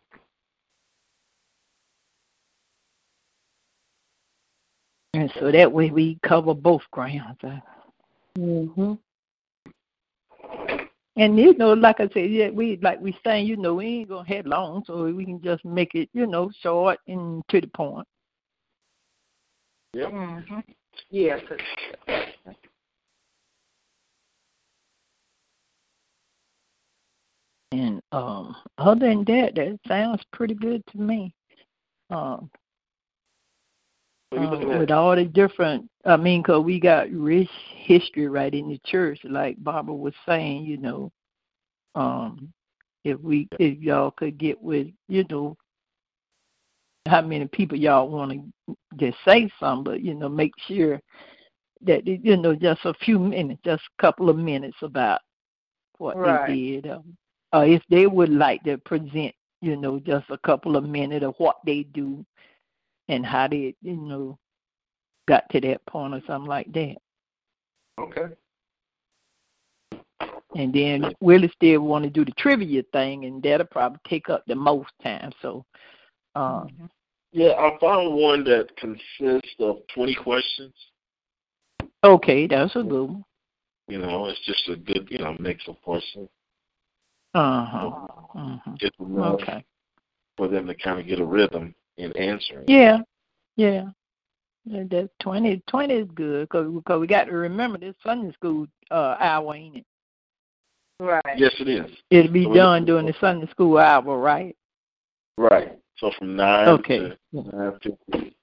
And 5.15 5.33
so 5.41 5.51
that 5.51 5.73
way 5.73 5.91
we 5.91 6.19
cover 6.23 6.55
both 6.55 6.83
grounds. 6.91 7.39
Uh, 7.43 7.61
Mhm. 8.39 8.99
And 11.17 11.37
you 11.37 11.53
know, 11.55 11.73
like 11.73 11.99
I 11.99 12.09
said, 12.11 12.31
yeah, 12.31 12.51
we 12.51 12.77
like 12.77 13.01
we 13.01 13.19
saying, 13.25 13.47
you 13.47 13.57
know, 13.57 13.75
we 13.75 13.87
ain't 13.87 14.09
gonna 14.09 14.29
head 14.29 14.47
long, 14.47 14.85
so 14.85 15.13
we 15.13 15.25
can 15.25 15.43
just 15.43 15.65
make 15.65 15.97
it, 15.97 16.09
you 16.13 16.27
know, 16.29 16.51
short 16.61 17.01
and 17.09 17.43
to 17.49 17.61
the 17.61 17.67
point. 17.69 18.07
Yep. 19.95 20.13
Mhm. 20.13 20.65
Yeah. 21.11 21.41
'cause- 21.41 21.59
And 27.73 27.98
um, 28.13 28.57
other 28.79 29.09
than 29.09 29.25
that, 29.25 29.55
that 29.55 29.79
sounds 29.87 30.23
pretty 30.33 30.55
good 30.55 30.83
to 30.89 30.99
me. 30.99 31.35
Um, 32.11 32.51
What 34.31 34.39
are 34.39 34.45
you 34.45 34.51
looking 34.51 34.71
at? 34.73 34.79
with 34.81 34.91
all 34.91 35.15
the 35.17 35.25
different, 35.25 35.89
I 36.05 36.17
mean, 36.17 36.43
'cause 36.43 36.65
we 36.65 36.79
got 36.81 37.11
rich 37.11 37.51
history 37.75 38.29
right 38.29 38.53
in 38.55 38.69
the 38.69 38.79
church, 38.87 39.21
like 39.25 39.63
Barbara 39.63 39.95
was 39.95 40.15
saying, 40.27 40.65
you 40.65 40.79
know. 40.79 41.11
Um, 41.95 42.53
if 43.05 43.19
we, 43.21 43.49
if 43.59 43.79
y'all 43.79 44.11
could 44.13 44.39
get 44.39 44.61
with, 44.63 44.89
you 45.09 45.25
know, 45.31 45.57
how 47.07 47.23
many 47.23 47.47
people 47.49 47.79
y'all 47.79 48.09
want 48.09 48.33
to 48.33 48.77
just 48.97 49.17
say 49.25 49.51
something, 49.59 49.85
but 49.85 50.01
you 50.03 50.15
know, 50.15 50.29
make 50.29 50.53
sure 50.67 51.01
that 51.83 52.07
you 52.07 52.37
know 52.37 52.55
just 52.55 52.85
a 52.85 52.95
few 52.95 53.19
minutes, 53.19 53.61
just 53.65 53.83
a 53.99 54.03
couple 54.03 54.29
of 54.29 54.37
minutes 54.37 54.77
about 54.83 55.21
what 55.99 56.17
Right. 56.17 56.47
they 56.49 56.81
did, 56.81 56.87
um, 56.91 57.17
or 57.53 57.65
if 57.65 57.83
they 57.89 58.07
would 58.07 58.31
like 58.31 58.63
to 58.65 58.79
present, 58.79 59.35
you 59.61 59.77
know, 59.77 59.99
just 60.01 60.27
a 60.31 60.39
couple 60.39 60.77
of 60.77 60.85
minutes 60.85 61.25
of 61.25 61.35
what 61.39 61.57
they 61.65 61.83
do 61.83 62.25
and 63.09 63.25
how 63.25 63.49
they, 63.49 63.75
you 63.83 63.97
know, 63.97 64.39
got 65.27 65.49
to 65.51 65.61
that 65.61 65.85
point 65.87 66.15
or 66.15 66.23
something 66.27 66.49
like 66.49 66.73
that. 66.73 66.97
Okay. 67.99 68.35
And 70.55 70.73
then 70.73 71.15
Willie 71.21 71.53
still 71.55 71.83
want 71.83 72.05
to 72.05 72.11
do 72.11 72.25
the 72.25 72.33
trivia 72.33 72.83
thing, 72.93 73.27
and 73.27 73.43
that'll 73.43 73.67
probably 73.67 74.01
take 74.09 74.31
up 74.31 74.45
the 74.47 74.55
most 74.55 74.91
time. 75.03 75.31
So, 75.43 75.65
um, 76.35 76.91
Yeah, 77.33 77.51
I 77.51 77.77
found 77.81 78.15
one 78.15 78.45
that 78.45 78.75
consists 78.77 79.55
of 79.61 79.87
20 79.95 80.15
questions. 80.15 80.75
okay, 82.03 82.47
that's 82.47 82.75
a 82.77 82.83
good 82.83 83.05
one. 83.05 83.25
You 83.89 83.99
know, 83.99 84.27
it's 84.27 84.41
just 84.45 84.69
a 84.69 84.77
good, 84.77 85.09
you 85.11 85.19
know, 85.19 85.37
mix 85.39 85.67
of 85.69 85.81
questions. 85.83 86.29
Uh 87.35 87.65
huh. 87.65 87.91
Uh-huh. 88.35 88.71
Just 88.79 88.95
enough 89.01 89.41
Okay. 89.41 89.65
for 90.37 90.49
them 90.49 90.67
to 90.67 90.75
kind 90.75 91.01
of 91.01 91.07
get 91.07 91.21
a 91.21 91.25
rhythm 91.25 91.75
in 91.97 92.17
answering. 92.17 92.65
Yeah, 92.69 92.99
yeah. 93.57 93.87
That 94.67 94.91
that 94.91 95.11
20, 95.21 95.63
20 95.67 95.95
is 95.95 96.09
good 96.15 96.49
because 96.49 96.73
because 96.73 97.01
we 97.01 97.07
got 97.07 97.25
to 97.25 97.33
remember 97.33 97.79
this 97.79 97.95
Sunday 98.05 98.33
school 98.33 98.67
uh, 98.91 99.17
hour, 99.19 99.55
ain't 99.55 99.77
it? 99.77 99.87
Right. 101.01 101.23
Yes, 101.37 101.53
it 101.61 101.69
is. 101.69 101.91
It'll 102.11 102.33
be 102.33 102.45
So 102.45 102.55
done 102.55 102.85
during 102.85 103.07
the 103.07 103.15
Sunday 103.21 103.49
school 103.51 103.79
hour, 103.79 104.19
right? 104.19 104.57
Right. 105.37 105.79
So 105.99 106.11
from 106.19 106.37
9 106.37 106.69
Okay. 106.69 106.99
to 106.99 107.17
9.50. 107.35 108.35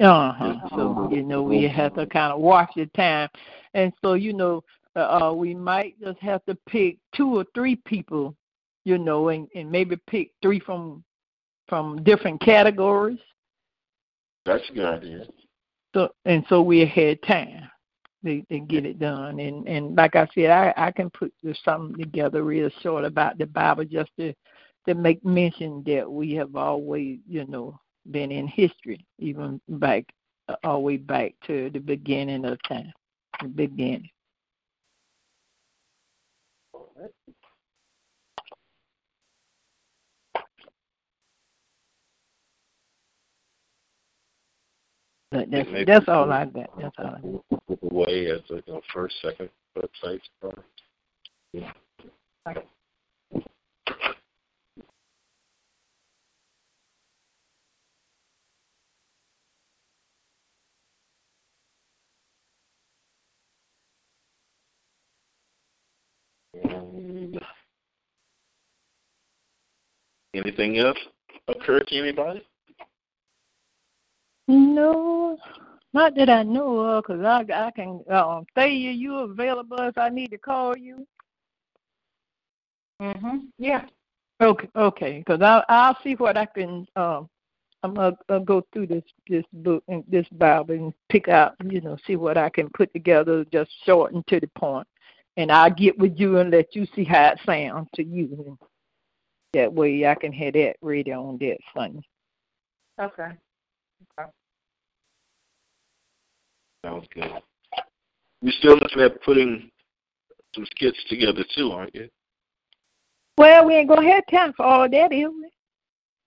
Uh 0.00 0.32
huh. 0.32 0.68
So 0.74 1.08
you 1.10 1.22
know 1.22 1.42
we 1.42 1.66
have 1.68 1.94
to 1.94 2.06
kind 2.06 2.32
of 2.32 2.40
watch 2.40 2.70
the 2.74 2.86
time, 2.86 3.28
and 3.74 3.92
so 4.02 4.14
you 4.14 4.32
know 4.32 4.62
uh, 4.96 5.32
we 5.34 5.54
might 5.54 6.00
just 6.00 6.18
have 6.18 6.44
to 6.46 6.56
pick 6.68 6.98
two 7.14 7.36
or 7.36 7.44
three 7.54 7.76
people, 7.76 8.34
you 8.84 8.98
know, 8.98 9.28
and, 9.28 9.48
and 9.54 9.70
maybe 9.70 9.96
pick 10.08 10.30
three 10.42 10.60
from 10.60 11.04
from 11.68 12.02
different 12.02 12.40
categories. 12.40 13.20
That's 14.44 14.68
a 14.68 14.72
good 14.72 14.84
idea. 14.84 15.26
So 15.94 16.10
and 16.24 16.44
so 16.48 16.62
we 16.62 16.84
had 16.84 17.22
time 17.22 17.70
to, 18.24 18.42
to 18.42 18.60
get 18.60 18.84
it 18.84 18.98
done. 18.98 19.38
And 19.38 19.66
and 19.68 19.96
like 19.96 20.16
I 20.16 20.28
said, 20.34 20.50
I 20.50 20.74
I 20.76 20.90
can 20.90 21.10
put 21.10 21.32
something 21.64 21.96
together 21.96 22.42
real 22.42 22.70
short 22.82 23.04
about 23.04 23.38
the 23.38 23.46
Bible 23.46 23.84
just 23.84 24.10
to 24.18 24.34
to 24.88 24.94
make 24.94 25.24
mention 25.24 25.82
that 25.86 26.10
we 26.10 26.32
have 26.34 26.56
always, 26.56 27.18
you 27.28 27.46
know, 27.46 27.78
been 28.10 28.32
in 28.32 28.46
history, 28.46 29.06
even 29.18 29.60
back 29.68 30.04
uh, 30.48 30.56
all 30.64 30.74
the 30.74 30.80
way 30.80 30.96
back 30.96 31.34
to 31.46 31.70
the 31.70 31.78
beginning 31.78 32.44
of 32.44 32.58
time, 32.66 32.92
the 33.42 33.48
beginning. 33.48 34.08
But 45.30 45.48
that's 45.50 45.68
that's 45.86 46.08
all 46.08 46.32
I 46.32 46.44
got. 46.46 46.70
That's 46.80 46.96
all 46.98 47.06
I 47.06 47.20
got. 47.20 47.66
Put 47.68 47.78
away 47.92 48.30
as 48.30 48.40
a 48.50 48.54
you 48.54 48.62
know, 48.66 48.80
first, 48.92 49.14
second 49.22 49.48
website. 49.78 50.20
Yeah. 51.52 51.72
And 66.64 67.40
anything 70.34 70.78
else 70.78 70.98
occur 71.46 71.80
to 71.80 71.98
anybody? 71.98 72.44
No, 74.50 75.38
not 75.92 76.16
that 76.16 76.28
I 76.28 76.42
know 76.42 76.80
of, 76.80 77.04
because 77.04 77.24
I, 77.24 77.46
I 77.66 77.70
can, 77.70 78.02
um, 78.10 78.44
Thea, 78.56 78.90
you 78.90 79.18
available 79.18 79.78
if 79.82 79.96
I 79.96 80.08
need 80.08 80.32
to 80.32 80.38
call 80.38 80.76
you? 80.76 81.06
Mhm. 83.00 83.48
Yeah. 83.58 83.86
Okay, 84.40 84.68
okay, 84.74 85.18
because 85.18 85.40
I'll, 85.40 85.64
I'll 85.68 85.96
see 86.02 86.14
what 86.16 86.36
I 86.36 86.46
can, 86.46 86.84
um, 86.96 87.28
I'm 87.84 87.94
gonna 87.94 88.16
I'll 88.28 88.40
go 88.44 88.66
through 88.72 88.88
this, 88.88 89.04
this 89.28 89.44
book 89.52 89.84
and 89.86 90.02
this 90.08 90.26
Bible 90.32 90.74
and 90.74 90.94
pick 91.08 91.28
out, 91.28 91.54
you 91.64 91.80
know, 91.80 91.96
see 92.04 92.16
what 92.16 92.36
I 92.36 92.48
can 92.48 92.68
put 92.70 92.92
together, 92.92 93.44
just 93.52 93.70
short 93.84 94.12
and 94.14 94.26
to 94.26 94.40
the 94.40 94.48
point. 94.58 94.88
And 95.36 95.52
I'll 95.52 95.70
get 95.70 95.96
with 95.96 96.18
you 96.18 96.38
and 96.38 96.50
let 96.50 96.74
you 96.74 96.86
see 96.96 97.04
how 97.04 97.28
it 97.28 97.40
sounds 97.46 97.88
to 97.94 98.02
you. 98.02 98.28
And 98.46 98.58
that 99.52 99.72
way 99.72 100.04
I 100.06 100.16
can 100.16 100.32
have 100.32 100.54
that 100.54 100.76
ready 100.82 101.12
on 101.12 101.38
that 101.38 101.58
Sunday. 101.72 102.02
Okay. 103.00 103.30
Okay. 104.18 104.30
Sounds 106.84 107.06
good. 107.14 107.30
You're 108.42 108.52
still 108.58 108.76
looking 108.76 109.02
at 109.02 109.22
putting 109.22 109.70
some 110.54 110.66
skits 110.70 110.98
together 111.08 111.44
too, 111.54 111.70
aren't 111.72 111.94
you? 111.94 112.08
Well, 113.36 113.66
we 113.66 113.74
ain't 113.74 113.88
gonna 113.88 114.10
have 114.10 114.24
time 114.30 114.52
for 114.54 114.64
all 114.64 114.88
that, 114.88 115.12
is 115.12 115.28
we? 115.28 115.50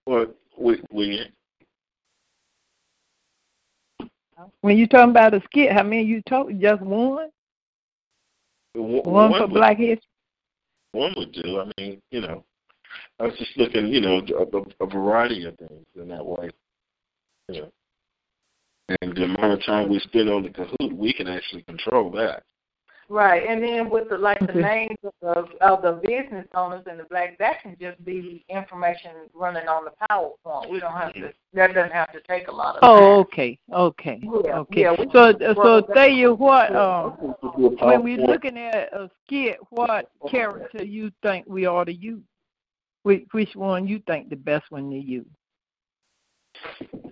Or 0.06 0.28
we 0.58 0.82
we 0.92 1.22
When 4.62 4.78
you 4.78 4.88
talking 4.88 5.12
about 5.12 5.34
a 5.34 5.42
skit, 5.46 5.72
how 5.72 5.84
many 5.84 6.04
you 6.04 6.22
talk? 6.24 6.50
Just 6.60 6.82
one? 6.82 7.30
one, 8.74 9.02
One 9.04 9.32
for 9.34 9.42
would, 9.42 9.54
Black 9.54 9.78
History? 9.78 10.02
one 10.92 11.14
would 11.18 11.32
do. 11.32 11.60
I 11.60 11.72
mean, 11.78 12.02
you 12.12 12.22
know, 12.22 12.44
I 13.20 13.24
was 13.24 13.38
just 13.38 13.56
looking, 13.58 13.88
you 13.88 14.02
know, 14.02 14.22
a, 14.38 14.84
a 14.84 14.88
variety 14.88 15.46
of 15.46 15.58
things 15.58 15.86
in 15.96 16.08
that 16.10 16.26
way. 16.26 16.50
You 17.50 17.62
know. 17.62 17.72
And 18.90 19.16
the 19.16 19.24
amount 19.24 19.54
of 19.54 19.66
time 19.66 19.90
we 19.90 20.00
spend 20.00 20.30
on 20.30 20.44
the 20.44 20.50
Kahoot, 20.50 20.94
we 20.94 21.14
can 21.14 21.28
actually 21.28 21.64
control 21.64 22.12
that. 22.12 22.44
Right, 23.10 23.44
and 23.48 23.62
then 23.62 23.90
with 23.90 24.10
the 24.10 24.18
like 24.18 24.40
the 24.40 24.54
names 24.54 24.98
of 25.22 25.50
of 25.62 25.82
the 25.82 26.00
business 26.04 26.48
owners 26.56 26.84
and 26.90 27.00
the 27.00 27.04
black, 27.04 27.38
that 27.38 27.62
can 27.62 27.76
just 27.80 28.04
be 28.06 28.46
information 28.50 29.12
running 29.34 29.68
on 29.68 29.86
the 29.86 29.92
PowerPoint. 30.10 30.70
We 30.70 30.80
don't 30.80 30.94
have 30.94 31.14
to. 31.14 31.34
That 31.54 31.74
doesn't 31.74 31.92
have 31.92 32.12
to 32.14 32.22
take 32.22 32.48
a 32.48 32.52
lot 32.52 32.78
of. 32.78 32.80
Oh, 32.82 32.98
time. 32.98 33.20
okay, 33.20 33.60
okay, 33.74 34.20
Yeah, 34.24 34.60
okay. 34.60 34.82
yeah, 34.82 34.96
so, 35.12 35.34
so 35.38 35.54
work 35.54 35.94
tell 35.94 36.10
you 36.10 36.34
what, 36.34 36.74
um, 36.76 37.36
when 37.42 37.76
When 37.76 38.04
we're 38.04 38.26
looking 38.26 38.58
at 38.58 38.94
a 38.94 39.10
skit, 39.26 39.58
what 39.70 40.10
character 40.30 40.84
you 40.84 41.12
think 41.22 41.46
we 41.48 41.66
ought 41.66 41.86
to 41.86 41.94
use? 41.94 42.24
Which, 43.04 43.26
which 43.32 43.54
one 43.54 43.86
you 43.86 44.02
think 44.08 44.30
the 44.30 44.38
best 44.38 44.64
one 44.70 44.90
to 44.90 44.98
use? 44.98 45.28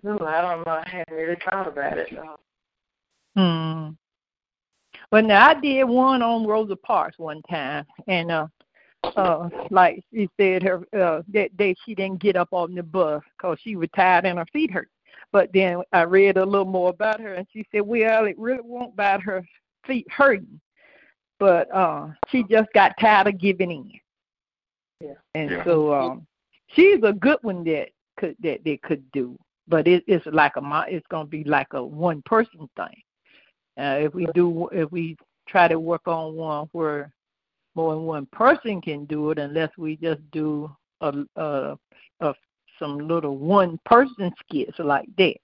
Ooh, 0.06 0.26
I 0.26 0.42
don't 0.42 0.66
know. 0.66 0.82
I 0.86 0.90
hadn't 0.90 1.16
really 1.16 1.38
thought 1.46 1.68
about 1.68 1.98
it. 1.98 2.10
though. 2.12 2.38
Hmm. 3.36 3.90
Well, 5.12 5.24
now 5.24 5.50
I 5.50 5.60
did 5.60 5.84
one 5.84 6.22
on 6.22 6.46
Rosa 6.46 6.76
Parks 6.76 7.20
one 7.20 7.42
time, 7.44 7.86
and 8.08 8.32
uh, 8.32 8.48
uh, 9.16 9.50
like 9.70 10.04
she 10.14 10.30
said, 10.40 10.64
her 10.64 10.82
uh, 10.98 11.22
that 11.30 11.56
day 11.58 11.76
she 11.86 11.96
didn't 11.96 12.22
get 12.22 12.36
up 12.36 12.50
on 12.52 12.76
the 12.76 12.84
bus 12.84 13.22
because 13.38 13.58
she 13.62 13.76
was 13.76 13.90
tired 13.96 14.26
and 14.26 14.40
her 14.40 14.46
feet 14.52 14.72
hurt. 14.72 14.90
But 15.32 15.50
then 15.54 15.82
I 15.94 16.04
read 16.04 16.38
a 16.38 16.46
little 16.46 16.66
more 16.66 16.90
about 16.90 17.22
her, 17.22 17.34
and 17.34 17.48
she 17.52 17.66
said, 17.72 17.82
"Well, 17.82 18.26
it 18.26 18.38
really 18.38 18.62
won't 18.64 18.94
about 18.94 19.22
her 19.24 19.46
feet 19.86 20.08
hurting, 20.10 20.60
but 21.40 21.74
uh, 21.74 22.08
she 22.30 22.44
just 22.50 22.72
got 22.74 22.94
tired 23.00 23.28
of 23.28 23.40
giving 23.40 23.72
in." 23.72 23.92
Yeah. 25.02 25.14
And 25.36 25.52
Yeah. 25.52 25.64
so 25.64 25.94
um, 25.94 26.28
she's 26.68 27.00
a 27.04 27.14
good 27.14 27.40
one 27.42 27.64
that 27.66 27.90
could 28.22 28.36
that 28.44 28.64
they 28.64 28.78
could 28.78 29.04
do, 29.12 29.38
but 29.68 29.88
it, 29.88 30.04
it's 30.08 30.26
like 30.28 30.54
a 30.56 30.86
it's 30.88 31.06
gonna 31.10 31.26
be 31.26 31.44
like 31.44 31.74
a 31.74 31.84
one 31.84 32.22
person 32.26 32.70
thing. 32.78 33.02
Uh, 33.78 33.98
if 34.06 34.14
we 34.14 34.28
do, 34.34 34.70
if 34.72 34.92
we 34.92 35.18
try 35.48 35.68
to 35.68 35.80
work 35.80 36.08
on 36.08 36.36
one 36.36 36.68
where 36.72 37.12
more 37.76 37.96
than 37.96 38.04
one 38.04 38.28
person 38.28 38.82
can 38.82 39.06
do 39.06 39.32
it, 39.32 39.40
unless 39.40 39.70
we 39.78 39.96
just 39.98 40.22
do 40.32 40.70
a, 41.02 41.14
a, 41.36 41.78
a 42.20 42.34
some 42.80 42.98
little 43.08 43.38
one 43.38 43.80
person 43.86 44.32
skits 44.46 44.78
like 44.80 45.08
that. 45.18 45.36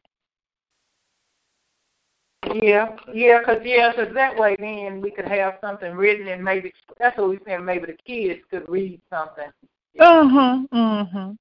Yeah, 2.54 2.96
yeah, 3.14 3.44
cause 3.44 3.62
yeah, 3.64 3.92
'cause 3.94 4.14
that 4.14 4.38
way 4.38 4.56
then 4.60 5.02
we 5.02 5.12
could 5.12 5.28
have 5.28 5.56
something 5.62 5.94
written 5.96 6.28
and 6.28 6.44
maybe 6.44 6.72
that's 7.00 7.18
what 7.18 7.30
we 7.30 7.40
said. 7.46 7.62
Maybe 7.62 7.88
the 7.88 7.98
kids 8.06 8.42
could 8.50 8.68
read 8.70 9.02
something. 9.10 9.52
Uh 10.00 10.28
huh. 10.30 10.60
Uh 10.72 11.06
huh. 11.12 11.32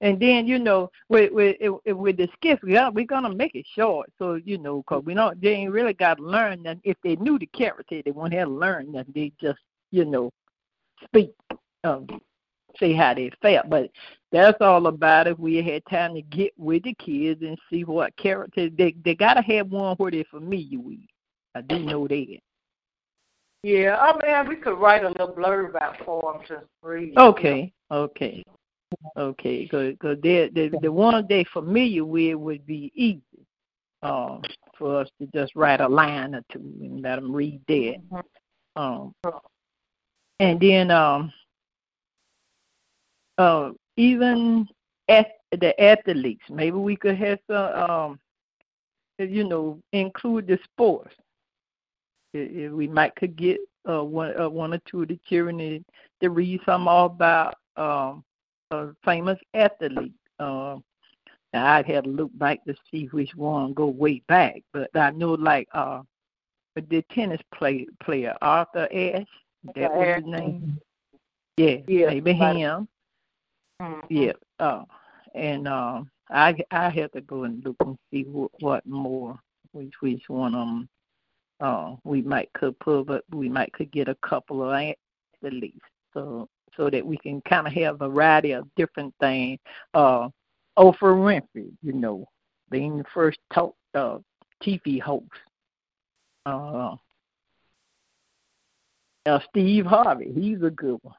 And 0.00 0.20
then 0.20 0.46
you 0.46 0.58
know, 0.58 0.90
with 1.08 1.32
with 1.32 1.56
with 1.86 2.16
the 2.16 2.28
skits, 2.34 2.62
we 2.62 2.72
got 2.74 2.94
we're 2.94 3.04
gonna 3.04 3.34
make 3.34 3.54
it 3.54 3.66
short, 3.74 4.10
so 4.18 4.34
you 4.34 4.56
know, 4.58 4.82
'cause 4.84 5.04
we 5.04 5.14
don't 5.14 5.40
they 5.40 5.50
ain't 5.50 5.72
really 5.72 5.92
got 5.92 6.18
to 6.18 6.22
learn 6.22 6.62
that. 6.62 6.78
If 6.84 6.96
they 7.02 7.16
knew 7.16 7.38
the 7.38 7.46
character, 7.46 8.00
they 8.02 8.12
won't 8.12 8.32
have 8.32 8.46
to 8.48 8.54
learn 8.54 8.92
that. 8.92 9.12
They 9.12 9.32
just 9.40 9.58
you 9.90 10.04
know 10.04 10.30
speak, 11.02 11.32
um, 11.82 12.06
say 12.78 12.92
how 12.92 13.14
they 13.14 13.30
felt. 13.42 13.68
But 13.68 13.90
that's 14.30 14.60
all 14.60 14.86
about 14.86 15.26
if 15.26 15.38
we 15.38 15.62
had 15.62 15.84
time 15.86 16.14
to 16.14 16.22
get 16.22 16.52
with 16.56 16.84
the 16.84 16.94
kids 16.94 17.42
and 17.42 17.58
see 17.68 17.82
what 17.82 18.16
character 18.16 18.70
they 18.70 18.94
they 19.04 19.16
gotta 19.16 19.42
have 19.42 19.72
one 19.72 19.96
where 19.96 20.12
they're 20.12 20.24
familiar 20.24 20.78
with. 20.78 20.98
I 21.56 21.62
do 21.62 21.80
know 21.80 22.06
that. 22.06 22.38
Yeah, 23.64 23.96
I 23.98 24.42
mean 24.42 24.48
we 24.48 24.56
could 24.56 24.78
write 24.78 25.02
a 25.02 25.08
little 25.08 25.32
blurb 25.32 25.74
out 25.82 25.96
for 26.04 26.34
them 26.34 26.46
to 26.46 26.62
read. 26.82 27.18
Okay, 27.18 27.72
okay, 27.90 28.44
okay. 29.16 29.64
Because 29.64 30.18
they 30.22 30.48
the 30.48 30.70
the 30.80 30.92
one 30.92 31.26
they 31.28 31.44
familiar 31.44 32.04
with 32.04 32.34
would 32.36 32.66
be 32.66 32.92
easy, 32.94 33.22
um, 34.02 34.42
for 34.78 35.00
us 35.00 35.08
to 35.20 35.26
just 35.34 35.54
write 35.54 35.80
a 35.80 35.88
line 35.88 36.34
or 36.34 36.42
two 36.52 36.58
and 36.80 37.02
let 37.02 37.16
them 37.16 37.34
read 37.34 37.60
that. 37.68 37.96
Mhm. 38.12 38.22
Um, 38.76 39.14
and 40.40 40.60
then 40.60 40.90
um, 40.90 41.32
uh, 43.38 43.72
even 43.96 44.68
at 45.08 45.38
the 45.50 45.78
athletes, 45.82 46.44
maybe 46.48 46.76
we 46.76 46.94
could 46.96 47.16
have 47.16 47.38
some, 47.50 47.90
um, 47.90 48.20
you 49.18 49.44
know, 49.44 49.80
include 49.92 50.46
the 50.46 50.58
sports. 50.64 51.14
If 52.34 52.50
if 52.50 52.72
we 52.72 52.86
might 52.86 53.16
could 53.16 53.36
get 53.36 53.58
uh, 53.88 54.04
one 54.04 54.38
uh, 54.40 54.48
one 54.48 54.74
or 54.74 54.80
two 54.86 55.02
of 55.02 55.08
the 55.08 55.18
children 55.28 55.84
to 56.20 56.30
read 56.30 56.60
some 56.64 56.86
all 56.86 57.06
about 57.06 57.54
um, 57.76 58.22
a 58.70 58.88
famous 59.04 59.38
athlete. 59.54 60.12
Now 60.38 60.82
I'd 61.54 61.86
have 61.86 62.04
to 62.04 62.10
look 62.10 62.30
back 62.38 62.64
to 62.64 62.74
see 62.90 63.06
which 63.06 63.34
one 63.34 63.72
go 63.72 63.86
way 63.86 64.22
back, 64.28 64.62
but 64.72 64.90
I 64.94 65.10
know 65.10 65.32
like 65.32 65.68
uh, 65.72 66.02
the 66.76 67.02
tennis 67.10 67.40
play, 67.54 67.86
player 68.02 68.36
Arthur 68.42 68.88
Ashe. 68.92 69.26
That 69.74 69.92
was 69.92 70.16
his 70.16 70.26
name. 70.26 70.80
Yeah, 71.56 71.76
Yeah, 71.88 72.06
maybe 72.06 72.32
him. 72.32 72.88
Mhm. 73.82 74.02
Yeah. 74.08 74.32
Uh, 74.60 74.84
and 75.34 75.66
um, 75.66 76.10
I 76.30 76.54
I 76.70 76.90
have 76.90 77.12
to 77.12 77.20
go 77.22 77.44
and 77.44 77.64
look 77.64 77.76
and 77.80 77.98
see 78.10 78.22
what, 78.24 78.50
what 78.60 78.86
more, 78.86 79.38
which 79.72 79.92
which 80.00 80.28
one 80.28 80.54
of 80.54 80.66
them 80.66 80.88
uh, 81.60 81.96
we 82.04 82.22
might 82.22 82.52
could 82.52 82.78
put, 82.78 83.06
but 83.06 83.24
we 83.30 83.48
might 83.48 83.72
could 83.72 83.90
get 83.90 84.08
a 84.08 84.14
couple 84.16 84.62
of 84.62 84.94
athletes, 85.42 85.80
so 86.14 86.48
so 86.78 86.88
that 86.88 87.04
we 87.04 87.18
can 87.18 87.42
kind 87.42 87.66
of 87.66 87.72
have 87.74 88.00
a 88.00 88.08
variety 88.08 88.52
of 88.52 88.66
different 88.76 89.12
things. 89.20 89.58
Uh, 89.92 90.28
Oprah 90.78 90.94
Winfrey, 91.02 91.70
you 91.82 91.92
know, 91.92 92.24
being 92.70 92.98
the 92.98 93.04
first 93.12 93.38
talk 93.52 93.74
uh, 93.94 94.18
TV 94.62 95.00
host. 95.00 95.26
Uh, 96.46 96.94
uh, 99.26 99.40
Steve 99.50 99.84
Harvey, 99.84 100.32
he's 100.34 100.62
a 100.62 100.70
good 100.70 100.98
one. 101.02 101.14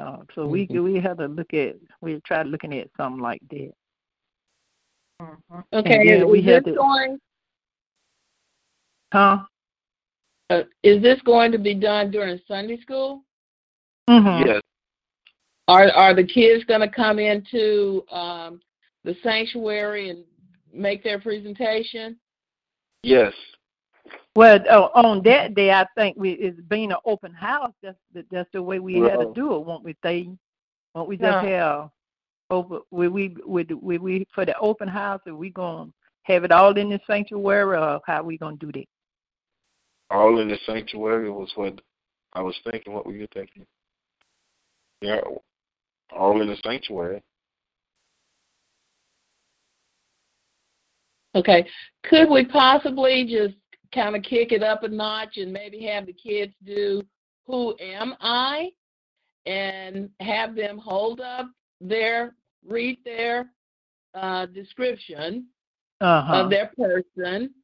Uh, 0.00 0.18
so 0.34 0.46
we 0.46 0.66
we 0.66 1.00
have 1.00 1.18
to 1.18 1.26
look 1.26 1.52
at 1.52 1.74
we 2.00 2.20
try 2.24 2.42
looking 2.44 2.72
at 2.78 2.88
something 2.96 3.20
like 3.20 3.40
that. 3.50 3.72
Mhm. 5.20 5.64
Okay, 5.72 6.20
is, 6.20 6.24
we 6.24 6.38
is 6.38 6.46
this 6.46 6.64
to- 6.64 6.74
going? 6.74 7.18
Huh? 9.12 9.38
Uh, 10.50 10.62
is 10.82 11.02
this 11.02 11.20
going 11.22 11.50
to 11.50 11.58
be 11.58 11.74
done 11.74 12.10
during 12.10 12.38
Sunday 12.46 12.80
school? 12.80 13.24
Mm-hmm. 14.08 14.48
Yes, 14.48 14.62
Are 15.68 15.90
are 15.90 16.14
the 16.14 16.26
kids 16.26 16.64
going 16.64 16.80
to 16.80 16.88
come 16.88 17.18
into 17.18 18.02
um, 18.10 18.60
the 19.04 19.14
sanctuary 19.22 20.10
and 20.10 20.24
make 20.72 21.02
their 21.04 21.20
presentation? 21.20 22.18
yes. 23.02 23.32
Well, 24.34 24.60
uh, 24.70 24.88
on 24.94 25.22
that 25.24 25.54
day, 25.54 25.72
I 25.72 25.84
think 25.96 26.16
we 26.16 26.32
it's 26.32 26.60
being 26.68 26.92
an 26.92 26.98
open 27.04 27.34
house. 27.34 27.72
That's 27.82 27.98
the, 28.14 28.24
that's 28.30 28.48
the 28.52 28.62
way 28.62 28.78
we 28.78 29.00
had 29.00 29.18
to 29.18 29.32
do 29.34 29.54
it. 29.56 29.64
Won't 29.64 29.84
we? 29.84 29.96
They 30.02 30.30
won't 30.94 31.08
we 31.08 31.16
just 31.16 31.44
have 31.44 31.90
over? 32.48 32.78
We 32.90 33.08
we 33.08 33.36
would 33.44 33.72
we, 33.82 33.98
we 33.98 34.26
for 34.34 34.46
the 34.46 34.56
open 34.58 34.88
house? 34.88 35.20
Are 35.26 35.34
we 35.34 35.50
gonna 35.50 35.90
have 36.22 36.44
it 36.44 36.52
all 36.52 36.76
in 36.78 36.88
the 36.88 37.00
sanctuary, 37.06 37.76
or 37.76 38.00
how 38.06 38.22
we 38.22 38.38
gonna 38.38 38.56
do 38.56 38.70
that? 38.72 38.86
All 40.10 40.40
in 40.40 40.48
the 40.48 40.58
sanctuary 40.64 41.30
was 41.30 41.50
what 41.56 41.80
I 42.32 42.40
was 42.40 42.56
thinking. 42.70 42.92
What 42.92 43.06
were 43.06 43.12
you 43.12 43.26
thinking? 43.34 43.66
Yeah, 45.00 45.20
all 46.16 46.40
in 46.40 46.48
the 46.48 46.56
sanctuary. 46.64 47.22
Okay. 51.34 51.66
Could 52.04 52.28
we 52.30 52.44
possibly 52.46 53.24
just 53.24 53.54
kind 53.94 54.16
of 54.16 54.22
kick 54.22 54.52
it 54.52 54.62
up 54.62 54.82
a 54.82 54.88
notch 54.88 55.36
and 55.36 55.52
maybe 55.52 55.82
have 55.84 56.06
the 56.06 56.12
kids 56.12 56.52
do 56.64 57.02
Who 57.46 57.76
Am 57.80 58.14
I? 58.20 58.70
And 59.46 60.10
have 60.20 60.54
them 60.54 60.78
hold 60.78 61.20
up 61.20 61.46
their, 61.80 62.34
read 62.66 62.98
their 63.04 63.50
uh, 64.14 64.46
description 64.46 65.46
Uh 66.00 66.22
huh. 66.22 66.34
of 66.44 66.50
their 66.50 66.70
person, 66.76 67.54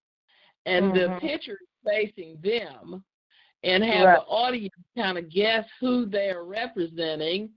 and 0.67 0.95
the 0.95 1.09
Mhm. 1.09 1.21
picture 1.21 1.59
facing 1.85 2.41
them, 2.41 3.05
and 3.65 3.83
have 3.83 4.07
Right. 4.07 4.19
the 4.19 4.25
audience 4.27 4.75
kind 4.97 5.19
of 5.19 5.29
guess 5.31 5.65
who 5.81 6.07
they 6.07 6.29
are 6.31 6.45
representing 6.45 7.51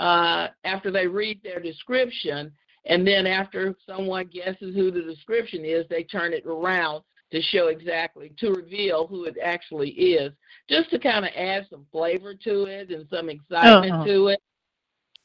uh, 0.00 0.48
after 0.64 0.90
they 0.90 1.06
read 1.06 1.40
their 1.42 1.60
description. 1.60 2.52
And 2.84 3.06
then 3.06 3.26
after 3.26 3.74
someone 3.86 4.26
guesses 4.26 4.74
who 4.74 4.90
the 4.90 5.02
description 5.02 5.64
is, 5.64 5.86
they 5.88 6.04
turn 6.04 6.32
it 6.32 6.44
around 6.46 7.02
to 7.32 7.40
show 7.42 7.68
exactly, 7.68 8.32
to 8.38 8.52
reveal 8.52 9.06
who 9.06 9.24
it 9.24 9.36
actually 9.42 9.90
is, 9.90 10.32
just 10.68 10.90
to 10.90 10.98
kind 10.98 11.24
of 11.24 11.32
add 11.34 11.66
some 11.70 11.84
flavor 11.90 12.34
to 12.34 12.64
it 12.64 12.90
and 12.90 13.08
some 13.08 13.28
excitement 13.28 13.92
Uh-huh. 13.92 14.04
to 14.04 14.28
it. 14.28 14.40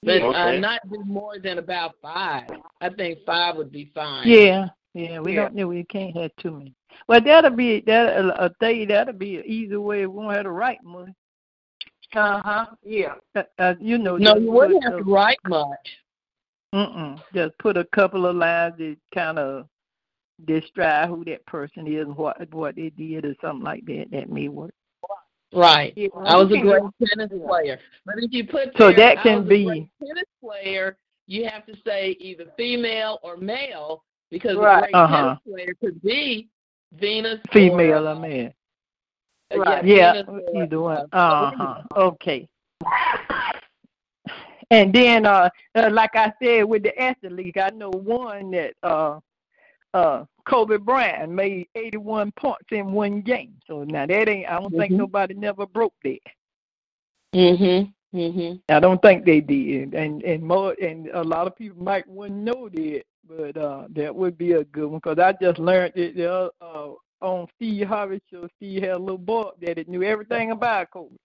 But 0.04 0.22
uh, 0.24 0.48
Okay. 0.48 0.60
not 0.60 0.82
do 0.90 1.04
more 1.06 1.38
than 1.38 1.60
about 1.60 1.96
five. 2.02 2.50
I 2.80 2.90
think 2.90 3.20
five 3.24 3.56
would 3.58 3.72
be 3.72 3.92
fine. 3.94 4.28
Yeah, 4.28 4.70
yeah. 4.96 5.20
We 5.20 5.34
Yeah. 5.34 5.42
don't. 5.44 5.54
know 5.54 5.68
we 5.68 5.84
can't 5.84 6.18
have 6.18 6.36
too 6.38 6.52
many. 6.52 6.74
Well, 7.08 7.22
that'll 7.22 7.52
be 7.52 7.82
that 7.88 8.18
a, 8.18 8.46
a 8.46 8.50
day. 8.60 8.86
That'll 8.86 9.14
be 9.14 9.38
an 9.38 9.44
easy 9.46 9.76
way. 9.76 10.06
We 10.06 10.08
won't 10.08 10.36
have 10.36 10.44
to 10.46 10.52
write 10.52 10.84
much. 10.84 11.10
Uh 12.14 12.42
huh. 12.44 12.66
Yeah. 12.84 13.16
Uh, 13.36 13.44
uh, 13.60 13.74
you 13.80 13.98
know, 13.98 14.18
No, 14.18 14.36
you 14.36 14.52
wouldn't 14.52 14.84
put 14.84 14.92
have 14.94 15.06
to 15.06 15.12
write 15.12 15.40
much. 15.48 15.88
Mm-mm. 16.74 17.22
Just 17.34 17.58
put 17.58 17.78
a 17.78 17.86
couple 17.86 18.26
of 18.26 18.36
lines 18.36 18.76
that 18.78 18.98
kind 19.14 19.38
of 19.40 19.68
describe 20.46 21.10
who 21.10 21.24
that 21.26 21.46
person 21.46 21.86
is 21.88 22.06
and 22.06 22.16
what 22.18 22.38
what 22.54 22.76
they 22.76 22.90
did 22.90 23.26
or 23.26 23.36
something 23.42 23.64
like 23.64 23.86
that. 23.86 24.08
That 24.12 24.30
may 24.30 24.48
work. 24.48 24.74
Right. 25.54 25.94
yeah. 25.98 26.08
I 26.26 26.38
was 26.38 26.46
a 26.54 26.58
great 26.62 26.82
tennis 27.06 27.30
player. 27.46 27.78
But 28.06 28.16
if 28.20 28.32
you 28.32 28.48
put 28.48 28.70
So 28.78 28.88
there, 28.88 28.96
that 28.98 29.18
I 29.20 29.24
can 29.24 29.36
was 29.40 29.46
a 29.48 29.50
be- 29.50 29.66
great 29.66 29.90
tennis 30.00 30.24
player, 30.42 30.98
you 31.28 31.46
have 31.50 31.66
to 31.66 31.74
say 31.86 32.16
either 32.22 32.46
female 32.56 33.20
or 33.22 33.36
male 33.36 34.04
because 34.30 34.56
Right. 34.56 34.78
a 34.78 34.82
great 34.84 34.96
Uh-huh. 34.96 35.16
tennis 35.18 35.40
player 35.46 35.74
could 35.82 36.02
be 36.02 36.48
Venus 36.94 37.40
Female 37.52 38.08
or, 38.08 38.12
or 38.12 38.16
man. 38.16 38.54
uh, 39.54 39.58
Right. 39.58 39.86
Yeah, 39.86 40.24
Venus 40.24 40.44
or, 40.54 40.64
either 40.64 40.80
one. 40.80 40.98
uh, 41.14 41.16
Uh 41.16 41.52
huh. 41.58 41.84
Okay. 41.96 42.48
And 44.72 44.94
then, 44.94 45.26
uh, 45.26 45.50
uh, 45.76 45.90
like 45.92 46.16
I 46.16 46.32
said, 46.42 46.64
with 46.64 46.84
the 46.84 46.98
athlete, 46.98 47.58
I 47.60 47.70
know 47.72 47.90
one 47.90 48.52
that 48.52 48.74
uh, 48.84 49.20
uh, 49.94 50.24
Kobe 50.46 50.78
Bryant 50.78 51.30
made 51.32 51.68
81 51.76 52.32
points 52.38 52.68
in 52.72 52.94
one 52.94 53.22
game. 53.22 53.54
So 53.68 53.84
now 53.84 54.06
that 54.06 54.30
ain't. 54.30 54.50
I 54.50 54.60
don't 54.60 54.72
think 54.72 54.94
Mhm. 54.94 54.98
nobody 54.98 55.34
never 55.34 55.66
broke 55.66 55.94
that. 56.04 56.20
Mhm. 57.34 57.94
Mhm. 58.14 58.62
I 58.70 58.80
don't 58.80 59.02
think 59.02 59.26
they 59.26 59.40
did, 59.40 59.94
and 59.94 60.22
and 60.24 60.44
more 60.44 60.76
and 60.82 61.08
a 61.14 61.24
lot 61.24 61.48
of 61.48 61.56
people 61.56 61.82
might 61.82 62.06
wouldn't 62.08 62.44
know 62.44 62.68
that, 62.68 63.04
but 63.28 63.56
uh, 63.56 63.88
that 63.92 64.14
would 64.14 64.38
be 64.38 64.54
a 64.54 64.66
good 64.66 64.88
one 64.88 65.00
because 65.04 65.18
I 65.18 65.34
just 65.42 65.60
learned 65.60 65.94
it 65.96 66.20
uh, 66.20 66.50
uh, 66.62 66.90
on 67.22 67.48
Steve 67.56 67.88
Harvey 67.88 68.22
show. 68.30 68.50
Steve 68.58 68.82
had 68.84 68.92
a 68.92 68.98
little 68.98 69.18
boy 69.18 69.52
that 69.62 69.78
it 69.78 69.88
knew 69.88 70.04
everything 70.04 70.52
about 70.52 70.92
Kobe, 70.92 71.16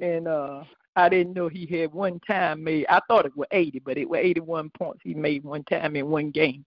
and 0.00 0.26
uh, 0.26 0.64
I 0.96 1.08
didn't 1.08 1.34
know 1.34 1.46
he 1.48 1.64
had 1.66 1.92
one 1.92 2.18
time 2.28 2.64
made. 2.64 2.86
I 2.88 3.00
thought 3.06 3.26
it 3.26 3.36
was 3.36 3.46
eighty, 3.52 3.78
but 3.78 3.96
it 3.96 4.08
was 4.08 4.18
eighty-one 4.20 4.70
points 4.70 5.00
he 5.04 5.14
made 5.14 5.44
one 5.44 5.62
time 5.64 5.94
in 5.94 6.08
one 6.08 6.30
game. 6.30 6.64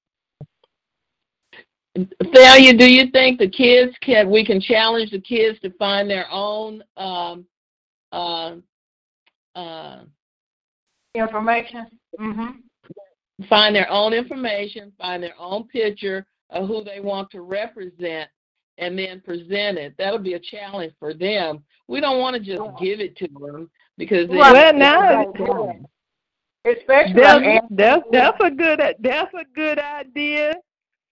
Thalia, 2.34 2.74
do 2.74 2.89
you 2.89 3.12
think 3.12 3.39
the 3.39 3.50
kids 3.50 3.93
can 4.02 4.30
we 4.30 4.45
can 4.45 4.62
challenge 4.62 5.12
the 5.12 5.19
kids 5.19 5.60
to 5.60 5.69
find 5.71 6.10
their 6.10 6.28
own 6.32 6.82
um 6.95 7.45
uh 8.13 8.56
uh 9.56 10.04
Information. 11.14 11.88
Mhm. 12.20 12.62
find 13.50 13.76
their 13.76 13.90
own 13.90 14.14
information, 14.14 14.94
find 14.98 15.22
their 15.22 15.34
own 15.38 15.68
picture 15.68 16.26
of 16.52 16.68
who 16.68 16.84
they 16.84 17.00
want 17.00 17.30
to 17.32 17.42
represent, 17.42 18.30
and 18.78 18.98
then 18.98 19.20
present 19.22 19.78
it. 19.78 19.94
That'll 19.98 20.20
be 20.20 20.36
a 20.36 20.40
challenge 20.40 20.94
for 21.00 21.14
them. 21.14 21.64
We 21.88 22.00
don't 22.00 22.20
want 22.20 22.36
to 22.36 22.42
just 22.42 22.62
give 22.80 23.00
it 23.02 23.18
to 23.18 23.28
them 23.28 23.70
because 23.98 24.28
then 24.28 24.38
Well, 24.38 24.74
now 24.74 25.34
Especially 26.64 27.14
that's 27.22 27.66
that's 27.72 28.04
that's 28.12 28.38
a 28.44 28.52
good 28.52 28.80
that's 29.00 29.34
a 29.34 29.46
good 29.56 29.80
idea, 29.80 30.54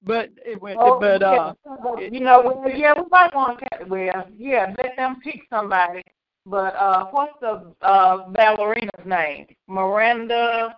but 0.04 0.30
it 0.45 0.62
went 0.62 0.78
Oh, 0.80 0.99
but 0.99 1.23
uh. 1.23 1.54
yeah. 1.65 2.08
You 2.08 2.19
know, 2.19 2.62
well, 2.63 2.71
yeah, 2.71 2.93
we 2.95 3.02
might 3.10 3.34
want 3.34 3.60
to. 3.60 3.86
Well, 3.86 4.28
yeah, 4.38 4.75
let 4.78 4.95
them 4.95 5.17
pick 5.23 5.41
somebody. 5.49 6.04
But 6.45 6.75
uh, 6.75 7.06
what's 7.12 7.34
the 7.41 7.73
uh 7.82 8.30
ballerina's 8.30 9.06
name? 9.06 9.47
Miranda. 9.67 10.75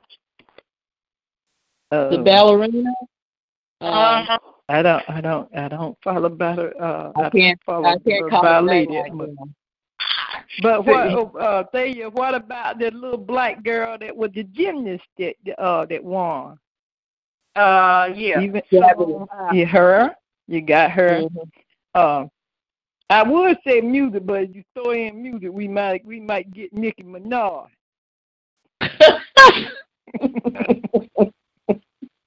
the 1.91 2.17
uh, 2.19 2.23
ballerina. 2.23 2.89
Um, 3.81 4.27
Uh-huh. 4.29 4.37
I 4.69 4.81
don't, 4.81 5.03
I 5.09 5.21
don't, 5.21 5.57
I 5.57 5.67
don't 5.67 5.97
follow 6.03 6.25
about 6.25 6.59
Uh, 6.79 7.11
I 7.15 7.29
can't. 7.29 7.59
follow 7.65 7.85
I 7.85 7.97
can't 8.07 8.27
call 8.29 8.43
her 8.43 8.61
ballet 8.61 8.85
name 8.85 8.89
that 8.89 9.11
right 9.13 9.13
But 10.61 10.85
what, 10.85 11.35
uh, 11.35 11.63
Thea, 11.71 12.09
what 12.09 12.35
about 12.35 12.79
that 12.79 12.93
little 12.93 13.17
black 13.17 13.63
girl 13.63 13.97
that 13.99 14.15
was 14.15 14.31
the 14.33 14.43
gymnast 14.43 15.03
that, 15.17 15.35
uh, 15.57 15.85
that 15.87 16.03
won? 16.03 16.57
Uh, 17.55 18.09
yeah. 18.15 18.39
Even, 18.41 18.61
So, 18.71 19.27
uh, 19.31 19.53
you 19.53 19.65
her, 19.65 20.15
you 20.47 20.61
got 20.61 20.91
her. 20.91 21.21
Mhm. 21.21 21.51
Uh, 21.93 22.25
I 23.11 23.23
would 23.23 23.57
say 23.67 23.81
music, 23.81 24.25
but 24.25 24.43
if 24.43 24.55
you 24.55 24.63
throw 24.73 24.91
in 24.91 25.21
music, 25.21 25.49
we 25.51 25.67
might, 25.67 26.05
we 26.05 26.21
might 26.21 26.49
get 26.51 26.71
Nicki 26.71 27.03
Minaj. 27.03 27.67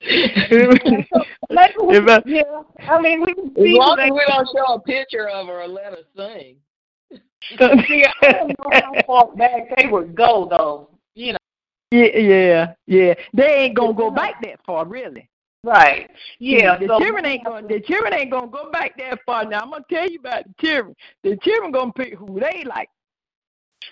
Maybe 0.05 0.79
If 0.87 2.09
I- 2.09 2.23
yeah. 2.27 2.43
I 2.89 3.01
mean, 3.01 3.21
we 3.23 3.35
can 3.35 3.47
As 3.57 3.63
see. 3.65 3.79
long 3.79 3.99
as 3.99 4.11
we 4.11 4.23
don't 4.29 4.49
show 4.55 4.75
a 4.75 4.81
picture 4.81 5.29
of 5.29 5.47
her 5.47 5.63
or 5.63 5.69
let 5.69 5.87
her 5.93 6.05
sing. 6.17 6.57
See, 7.89 8.05
I 8.23 8.33
don't 8.33 8.49
know 8.49 8.71
how 8.73 8.93
far 9.07 9.33
back 9.37 9.75
they 9.77 9.87
would 9.87 10.15
go, 10.15 10.47
though. 10.51 10.89
You 11.15 11.33
know. 11.33 11.39
yeah, 11.91 12.17
yeah, 12.19 12.73
yeah. 12.87 13.15
They 13.33 13.55
ain't 13.55 13.75
gonna 13.77 13.93
go 13.93 14.11
back 14.11 14.41
that 14.43 14.61
far, 14.65 14.85
really. 14.87 15.29
Right. 15.65 16.11
Yeah. 16.39 16.77
the 16.79 16.87
so- 16.87 16.99
children 17.01 17.25
ain't 17.27 17.45
gonna. 17.45 17.67
The 17.67 17.81
children 17.81 18.13
ain't 18.15 18.31
gonna 18.31 18.49
go 18.49 18.71
back 18.71 18.97
that 18.99 19.19
far. 19.25 19.45
Now 19.45 19.61
I'm 19.61 19.71
gonna 19.71 19.85
tell 19.91 20.09
you 20.09 20.19
about 20.19 20.45
the 20.45 20.55
children. 20.67 20.95
The 21.23 21.37
children 21.39 21.73
gonna 21.73 21.93
pick 21.93 22.15
who 22.15 22.39
they 22.39 22.65
like. 22.65 22.89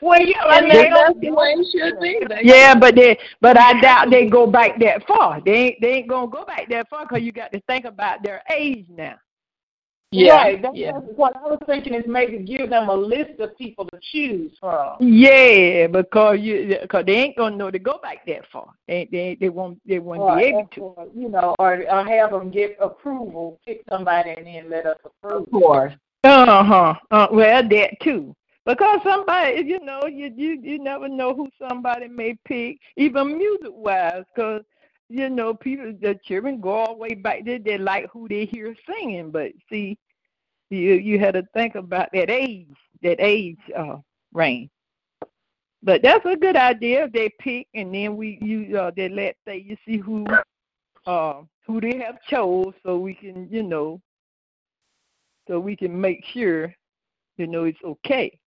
Well, 0.01 0.21
yeah. 0.21 0.43
And 0.59 0.71
they 0.71 0.85
that's 0.85 0.91
don't- 1.13 1.21
the 1.21 1.31
way 1.31 1.55
it 1.57 1.67
should 1.71 2.01
be. 2.01 2.21
Yeah, 2.43 2.75
but 2.75 2.95
they, 2.95 3.19
but 3.41 3.59
I 3.59 3.81
doubt 3.81 4.11
they 4.11 4.27
go 4.27 4.47
back 4.47 4.79
that 4.81 5.07
far. 5.07 5.41
They 5.45 5.53
ain't, 5.53 5.81
they 5.81 5.93
ain't 5.95 6.09
gonna 6.09 6.31
go 6.31 6.45
back 6.45 6.69
that 6.71 6.89
far 6.89 7.07
because 7.07 7.23
you 7.23 7.33
got 7.33 7.53
to 7.53 7.61
think 7.69 7.85
about 7.85 8.23
their 8.23 8.43
age 8.55 8.87
now. 8.89 9.15
Yeah. 10.13 10.35
Right. 10.35 10.63
That's 10.63 10.77
yeah. 10.77 10.93
what 10.93 11.35
I 11.37 11.41
was 11.41 11.59
thinking 11.67 11.95
is 11.95 12.05
maybe 12.07 12.39
give 12.39 12.71
them 12.71 12.89
a 12.91 12.95
list 12.95 13.41
of 13.41 13.57
people 13.57 13.87
to 13.87 13.99
choose 14.13 14.53
from. 14.61 14.97
Yeah, 15.01 15.87
because 15.87 16.39
you, 16.41 16.77
because 16.83 17.07
they 17.07 17.15
ain't 17.15 17.37
gonna 17.37 17.57
know 17.57 17.71
to 17.71 17.79
go 17.79 17.99
back 18.03 18.27
that 18.27 18.43
far. 18.53 18.69
They, 18.87 19.09
they, 19.11 19.39
they 19.41 19.49
won't, 19.49 19.81
they 19.87 19.99
won't 19.99 20.21
Or, 20.21 20.37
be 20.37 20.45
able 20.45 20.69
to. 20.75 20.81
or, 20.81 21.07
you 21.15 21.29
know, 21.31 21.55
or, 21.59 21.83
or 21.91 22.05
have 22.05 22.31
them 22.31 22.51
get 22.51 22.77
approval, 22.79 23.59
pick 23.67 23.83
somebody 23.89 24.31
and 24.37 24.47
then 24.47 24.71
let 24.71 24.87
us 24.87 24.99
approve. 25.05 25.47
Of 25.47 25.51
course. 25.51 25.95
Uh 26.25 26.63
huh. 26.63 26.95
Uh, 27.11 27.27
well, 27.33 27.69
that 27.69 27.91
too. 28.03 28.37
Because 28.65 29.01
somebody, 29.03 29.65
you 29.67 29.81
know, 29.81 30.03
you 30.07 30.33
you 30.37 30.61
you 30.63 30.79
never 30.79 31.09
know 31.09 31.35
who 31.35 31.49
somebody 31.59 32.07
may 32.07 32.39
pick, 32.45 32.79
even 32.97 33.37
music 33.37 33.73
wise. 33.73 34.23
Because 34.33 34.63
you 35.13 35.29
know, 35.31 35.55
people, 35.55 35.93
the 36.01 36.19
children 36.25 36.61
go 36.61 36.71
all 36.71 36.95
the 36.95 37.01
way 37.01 37.15
back 37.15 37.45
there. 37.45 37.59
They 37.59 37.79
like 37.79 38.09
who 38.11 38.29
they 38.29 38.47
hear 38.47 38.75
singing, 38.89 39.31
but 39.31 39.53
see, 39.71 39.99
you 40.71 40.95
you 40.95 41.19
had 41.19 41.35
to 41.35 41.45
think 41.55 41.75
about 41.75 42.09
that 42.13 42.31
age, 42.31 42.69
that 43.03 43.21
age 43.21 43.59
uh 43.77 43.97
range. 44.33 44.71
But 45.83 46.03
that's 46.03 46.25
a 46.25 46.37
good 46.37 46.57
idea. 46.57 47.09
They 47.13 47.31
pick, 47.41 47.67
and 47.75 47.95
then 47.95 48.17
we 48.17 48.39
you 48.41 48.79
uh, 48.79 48.91
they 48.97 49.09
let 49.09 49.37
say 49.47 49.59
you 49.59 49.77
see 49.87 49.99
who 49.99 50.27
uh 51.07 51.43
who 51.67 51.81
they 51.81 51.99
have 51.99 52.23
chose, 52.23 52.73
so 52.85 52.99
we 52.99 53.15
can 53.15 53.49
you 53.51 53.63
know 53.63 54.01
so 55.49 55.59
we 55.59 55.77
can 55.77 55.99
make 56.01 56.25
sure, 56.33 56.75
you 57.37 57.47
know, 57.47 57.65
it's 57.65 57.83
okay. 57.85 58.39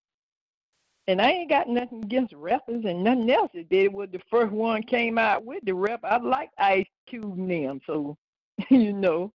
And 1.08 1.22
I 1.22 1.30
ain't 1.30 1.50
got 1.50 1.70
nothing 1.70 2.04
against 2.04 2.34
rappers 2.34 2.84
and 2.84 3.04
nothing 3.04 3.30
else. 3.30 3.52
If 3.54 3.70
they 3.70 3.88
was 3.88 4.10
the 4.12 4.22
first 4.30 4.52
one 4.52 4.82
came 4.82 5.18
out 5.20 5.46
with 5.46 5.64
the 5.64 5.74
rap, 5.74 6.00
I 6.04 6.18
like 6.18 6.50
Ice 6.58 6.88
Cube 7.06 7.38
and 7.38 7.50
them, 7.50 7.82
so 7.86 8.18
you 8.70 8.94
know. 8.94 9.32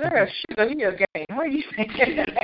Girl, 0.00 0.26
shit, 0.26 0.70
he 0.70 0.82
a 0.82 0.92
game. 0.92 1.26
What 1.28 1.38
are 1.38 1.46
you 1.46 1.62
thinking? 1.76 2.26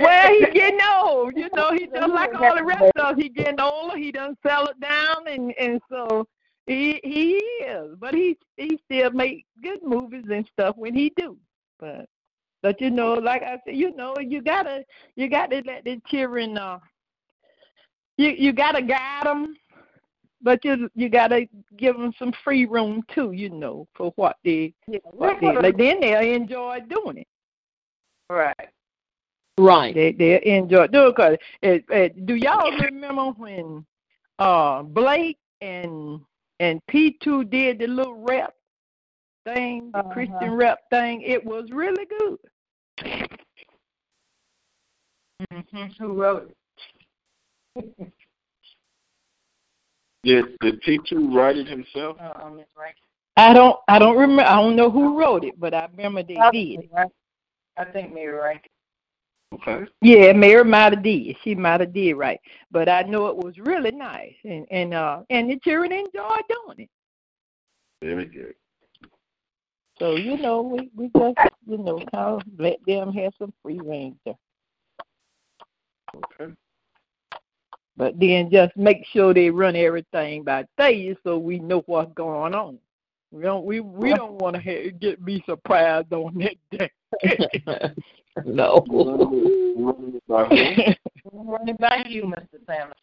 Well, 0.00 0.32
he 0.32 0.46
getting 0.52 0.78
old, 1.00 1.36
you 1.36 1.48
know. 1.54 1.72
He 1.72 1.86
just 1.86 2.08
like 2.08 2.34
all 2.34 2.54
the 2.56 2.62
rap 2.62 2.82
stars. 2.96 3.16
He 3.16 3.28
getting 3.28 3.60
older. 3.60 3.96
He 3.96 4.12
done 4.12 4.36
sell 4.46 4.66
it 4.66 4.78
down, 4.80 5.26
and 5.26 5.52
and 5.58 5.80
so 5.90 6.26
he 6.66 7.00
he 7.02 7.36
is. 7.64 7.96
But 7.98 8.14
he 8.14 8.36
he 8.56 8.78
still 8.84 9.10
make 9.10 9.46
good 9.62 9.82
movies 9.82 10.24
and 10.30 10.46
stuff 10.52 10.76
when 10.76 10.94
he 10.94 11.12
do. 11.16 11.36
But 11.80 12.06
but 12.62 12.80
you 12.80 12.90
know, 12.90 13.14
like 13.14 13.42
I 13.42 13.58
said, 13.64 13.76
you 13.76 13.94
know, 13.94 14.14
you 14.20 14.42
gotta 14.42 14.84
you 15.16 15.28
got 15.28 15.50
to 15.50 15.62
let 15.64 15.84
the 15.84 16.00
children. 16.06 16.58
Uh, 16.58 16.78
you 18.18 18.30
you 18.30 18.52
gotta 18.52 18.82
guide 18.82 19.24
them, 19.26 19.56
but 20.42 20.64
you 20.64 20.90
you 20.94 21.08
gotta 21.08 21.48
give 21.76 21.96
them 21.96 22.12
some 22.18 22.32
free 22.44 22.66
room 22.66 23.02
too. 23.14 23.32
You 23.32 23.50
know, 23.50 23.88
for 23.94 24.12
what 24.16 24.36
they 24.44 24.74
Yeah, 24.86 24.98
what 25.04 25.40
they 25.40 25.56
like. 25.56 25.78
Then 25.78 26.00
they'll 26.00 26.20
enjoy 26.20 26.80
doing 26.88 27.18
it. 27.18 27.28
Right. 28.30 28.68
Right. 29.58 29.94
They 29.94 30.12
they 30.12 30.42
enjoy 30.44 30.86
doing 30.88 31.10
because 31.10 31.36
it, 31.62 31.84
it, 31.90 32.26
do 32.26 32.34
y'all 32.34 32.72
remember 32.78 33.30
when 33.32 33.86
uh 34.38 34.82
Blake 34.82 35.38
and 35.60 36.20
and 36.60 36.80
P 36.88 37.16
two 37.22 37.44
did 37.44 37.78
the 37.80 37.86
little 37.86 38.16
rap 38.16 38.54
thing, 39.46 39.90
the 39.94 40.00
Uh-huh. 40.00 40.12
Christian 40.12 40.52
rap 40.52 40.78
thing? 40.90 41.22
It 41.22 41.44
was 41.44 41.70
really 41.72 42.06
good. 42.18 42.38
hmm 45.50 45.86
Who 45.98 46.14
wrote 46.22 46.50
it? 46.50 46.56
Did 50.24 50.58
did 50.60 50.82
T 50.82 50.98
two 51.08 51.34
write 51.34 51.56
it 51.56 51.68
himself? 51.68 52.16
Uh, 52.20 52.50
I 53.36 53.54
don't 53.54 53.76
I 53.86 53.98
don't 53.98 54.16
remember 54.16 54.42
I 54.42 54.56
don't 54.60 54.76
know 54.76 54.90
who 54.90 55.18
wrote 55.18 55.44
it, 55.44 55.58
but 55.58 55.72
I 55.74 55.88
remember 55.96 56.22
they 56.22 56.36
I 56.36 56.50
did. 56.50 56.80
think 56.80 56.90
Rankin. 56.92 57.14
I 57.76 57.84
think 57.84 58.12
Mary 58.12 58.36
Rankin. 58.36 58.70
Okay. 59.54 59.90
Yeah, 60.02 60.32
Mary 60.32 60.64
might 60.64 60.92
have 60.92 61.02
did. 61.02 61.36
She 61.42 61.54
might 61.54 61.80
have 61.80 61.94
did 61.94 62.14
right, 62.14 62.40
but 62.70 62.88
I 62.88 63.02
know 63.02 63.28
it 63.28 63.36
was 63.36 63.58
really 63.58 63.92
nice, 63.92 64.34
and 64.44 64.66
and 64.70 64.92
uh 64.92 65.22
and 65.30 65.50
the 65.50 65.58
children 65.60 65.92
enjoyed 65.92 66.42
doing 66.48 66.80
it. 66.80 66.90
Very 68.02 68.26
good. 68.26 68.54
So 69.98 70.16
you 70.16 70.36
know, 70.36 70.62
we 70.62 70.90
we 70.96 71.10
just 71.16 71.38
you 71.66 71.78
know 71.78 71.98
kind 72.12 72.40
of 72.40 72.42
let 72.58 72.84
them 72.86 73.12
have 73.12 73.32
some 73.38 73.52
free 73.62 73.80
range 73.80 74.16
there. 74.24 74.34
Okay. 76.14 76.52
But 77.98 78.18
then 78.20 78.48
just 78.48 78.76
make 78.76 79.04
sure 79.12 79.34
they 79.34 79.50
run 79.50 79.74
everything 79.74 80.44
by 80.44 80.64
days 80.78 81.16
so 81.24 81.36
we 81.36 81.58
know 81.58 81.82
what's 81.86 82.12
going 82.14 82.54
on. 82.54 82.78
We 83.32 83.42
don't 83.42 83.66
we 83.66 83.80
we 83.80 84.14
don't 84.14 84.40
want 84.40 84.54
to 84.54 84.62
have, 84.62 85.00
get 85.00 85.24
be 85.24 85.42
surprised 85.44 86.12
on 86.12 86.38
that 86.38 86.56
day. 86.70 86.90
no. 88.46 88.84
Running 88.88 90.14
it 90.14 90.22
by 90.28 90.44
who? 90.44 91.52
Running 91.52 91.76
by 91.80 92.04
you, 92.08 92.22
Mr. 92.22 92.64
Sanders. 92.66 92.94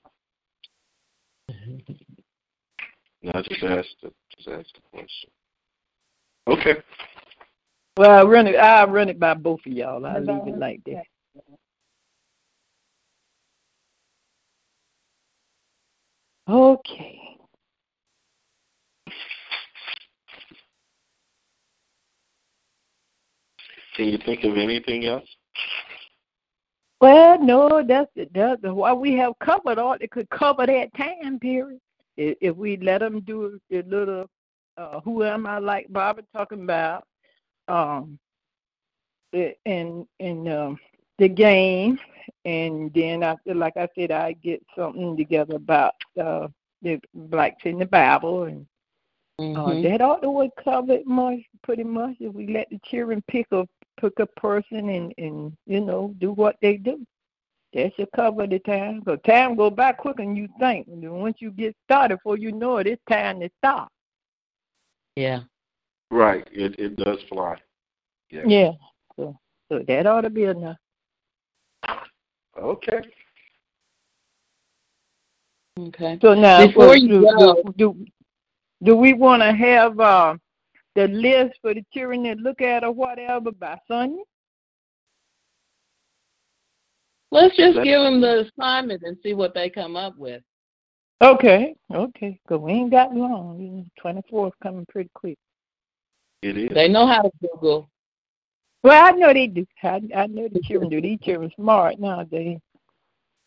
No, 3.22 3.32
I 3.36 3.42
just 3.42 3.64
asked 3.64 3.98
the 4.02 4.12
just 4.38 4.48
asked 4.48 4.76
the 4.76 4.98
question. 4.98 5.30
Okay. 6.48 6.82
well, 7.98 8.12
I 8.12 8.24
run 8.24 8.48
it. 8.48 8.56
I 8.56 8.86
run 8.86 9.10
it 9.10 9.20
by 9.20 9.34
both 9.34 9.60
of 9.66 9.74
y'all. 9.74 10.06
I 10.06 10.20
leave 10.20 10.48
it 10.48 10.58
like 10.58 10.80
that. 10.86 11.04
Okay. 16.48 17.26
Can 23.96 24.06
you 24.10 24.18
think 24.26 24.44
of 24.44 24.58
anything 24.58 25.06
else? 25.06 25.28
Well, 27.02 27.40
no, 27.42 27.84
that's 27.88 28.10
that's 28.34 28.62
why 28.64 28.94
we 28.94 29.14
have 29.14 29.34
covered 29.40 29.78
all. 29.78 29.96
It 30.00 30.12
could 30.12 30.30
cover 30.30 30.66
that 30.66 30.94
time 30.96 31.40
period 31.40 31.80
if, 32.18 32.38
if 32.42 32.56
we 32.56 32.78
let 32.78 33.00
them 33.00 33.22
do 33.22 33.60
a 33.72 33.82
little. 33.84 34.30
Uh, 34.78 35.00
who 35.02 35.24
am 35.24 35.46
I? 35.46 35.60
Like 35.60 35.88
Barbara 35.90 36.24
talking 36.34 36.64
about, 36.64 37.06
um, 37.68 38.20
and 39.34 40.06
and 40.20 40.50
um, 40.50 40.80
the 41.18 41.30
game, 41.30 42.00
and 42.46 42.94
then 42.94 43.24
after, 43.24 43.54
like 43.54 43.78
I 43.78 43.88
said, 43.96 44.12
I 44.12 44.34
get 44.34 44.62
something 44.76 45.16
together 45.18 45.56
about 45.56 45.94
uh, 46.20 46.48
the 46.82 47.00
blacks 47.14 47.66
in 47.66 47.80
the 47.80 47.86
Bible, 47.86 48.44
and 48.44 48.66
uh, 49.40 49.74
Mhm. 49.74 49.84
that 49.84 50.02
ought 50.02 50.22
to 50.22 50.32
would 50.32 50.52
cover 50.64 50.94
it 50.94 51.06
much, 51.08 51.40
pretty 51.64 51.84
much. 51.84 52.16
If 52.20 52.34
we 52.34 52.48
let 52.48 52.70
the 52.70 52.80
children 52.86 53.24
pick 53.28 53.48
a 53.52 53.68
pick 54.00 54.20
a 54.20 54.26
person 54.26 54.90
and 54.90 55.14
and 55.18 55.56
you 55.66 55.82
know 55.82 56.14
do 56.20 56.32
what 56.34 56.58
they 56.62 56.78
do, 56.78 57.06
that 57.74 57.94
should 57.96 58.12
cover 58.16 58.48
the 58.48 58.60
time. 58.60 59.02
Cause 59.04 59.20
time 59.26 59.56
go 59.56 59.70
by 59.70 59.92
quicker 59.94 60.24
than 60.24 60.36
you 60.36 60.48
think. 60.60 60.88
And 60.88 61.22
once 61.22 61.38
you 61.40 61.52
get 61.52 61.76
started, 61.86 62.18
before 62.18 62.38
you 62.38 62.52
know 62.52 62.78
it, 62.78 62.88
it's 62.88 63.02
time 63.10 63.40
to 63.42 63.50
stop. 63.58 63.92
Yeah. 65.16 65.42
Right. 66.12 66.48
It 66.52 66.78
it 66.80 66.96
does 66.98 67.22
fly. 67.30 67.58
Yeah. 68.30 68.44
Yeah. 68.46 68.72
So 69.16 69.38
so 69.70 69.80
that 69.88 70.06
ought 70.08 70.22
to 70.22 70.30
be 70.30 70.44
enough. 70.44 70.78
Okay. 72.58 73.02
Okay. 75.80 76.18
So 76.22 76.34
now, 76.34 76.66
Before 76.66 76.88
well, 76.88 76.96
you 76.98 77.08
do, 77.10 77.22
go- 77.22 77.64
do, 77.64 77.74
do, 77.78 78.06
do 78.84 78.96
we 78.96 79.14
want 79.14 79.42
to 79.42 79.52
have 79.52 80.00
uh, 80.00 80.36
the 80.96 81.08
list 81.10 81.60
for 81.62 81.74
the 81.74 81.84
children 81.94 82.24
to 82.24 82.36
look 82.36 82.62
at 82.62 82.84
or 82.84 82.92
whatever 82.92 83.52
by 83.52 83.78
Sunday? 83.88 84.24
Let's 87.32 87.56
just 87.58 87.76
That- 87.76 87.84
give 87.84 88.00
them 88.02 88.22
the 88.22 88.50
assignment 88.58 89.04
and 89.04 89.18
see 89.22 89.34
what 89.34 89.54
they 89.54 89.70
come 89.70 89.96
up 89.98 90.18
with. 90.18 90.42
Okay, 91.22 91.76
okay, 91.94 92.38
'cause 92.48 92.60
we 92.60 92.74
ain't 92.74 92.92
got 92.92 93.16
long. 93.16 93.90
Twenty 93.98 94.22
fourth 94.30 94.54
coming 94.62 94.86
pretty 94.90 95.10
quick. 95.14 95.38
It 96.42 96.58
is. 96.58 96.70
They 96.74 96.90
know 96.90 97.08
how 97.08 97.22
to 97.22 97.32
Google. 97.42 97.90
Well, 98.86 99.04
I 99.04 99.18
know 99.18 99.34
they 99.34 99.48
do. 99.48 99.66
I, 99.82 100.00
I 100.16 100.28
know 100.28 100.48
the 100.48 100.62
children 100.62 100.92
do. 100.92 101.02
These 101.02 101.18
children 101.22 101.52
smart 101.56 102.00
nowadays. 102.00 102.60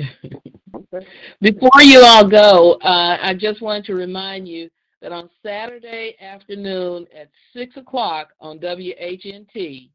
Before 1.40 1.80
you 1.80 2.00
all 2.00 2.28
go, 2.28 2.72
uh, 2.82 3.18
I 3.22 3.34
just 3.38 3.62
wanted 3.62 3.84
to 3.84 3.94
remind 3.94 4.48
you 4.48 4.68
that 5.00 5.12
on 5.12 5.30
Saturday 5.46 6.16
afternoon 6.20 7.06
at 7.16 7.28
six 7.52 7.76
o'clock 7.76 8.30
on 8.40 8.58
WHNT, 8.58 9.90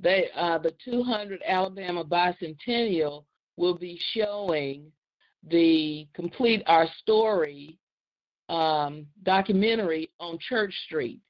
they 0.00 0.28
uh, 0.34 0.58
the 0.58 0.74
200 0.84 1.42
Alabama 1.46 2.04
Bicentennial 2.04 3.22
will 3.56 3.78
be 3.78 4.00
showing 4.14 4.90
the 5.48 6.08
complete 6.12 6.60
our 6.66 6.88
story 6.98 7.78
um, 8.48 9.06
documentary 9.22 10.10
on 10.18 10.40
Church 10.40 10.74
Street. 10.86 11.20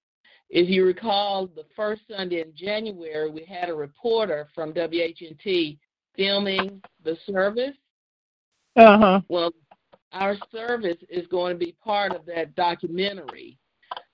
If 0.53 0.69
you 0.69 0.85
recall, 0.85 1.47
the 1.47 1.65
first 1.75 2.03
Sunday 2.15 2.43
in 2.43 2.53
January, 2.55 3.31
we 3.31 3.43
had 3.43 3.71
a 3.71 3.75
reporter 3.75 4.49
from 4.55 4.75
WHNT 4.75 5.79
filming 6.15 6.83
the 7.03 7.17
service. 7.27 7.75
Uh 8.77 8.99
huh. 8.99 9.21
Well, 9.29 9.55
our 10.13 10.37
service 10.53 10.99
is 11.09 11.27
going 11.29 11.55
to 11.55 11.59
be 11.59 11.75
part 11.83 12.13
of 12.13 12.27
that 12.27 12.55
documentary. 12.55 13.59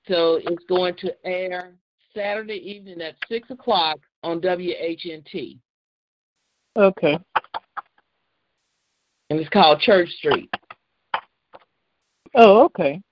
So 0.06 0.38
it's 0.44 0.64
going 0.68 0.94
to 0.98 1.12
air 1.26 1.74
Saturday 2.14 2.54
evening 2.54 3.02
at 3.02 3.16
6 3.28 3.50
o'clock 3.50 3.98
on 4.22 4.40
WHNT. 4.40 5.58
Okay. 6.76 7.18
And 9.30 9.40
it's 9.40 9.50
called 9.50 9.80
Church 9.80 10.08
Street. 10.10 10.50
Oh, 12.36 12.64
okay. 12.66 13.02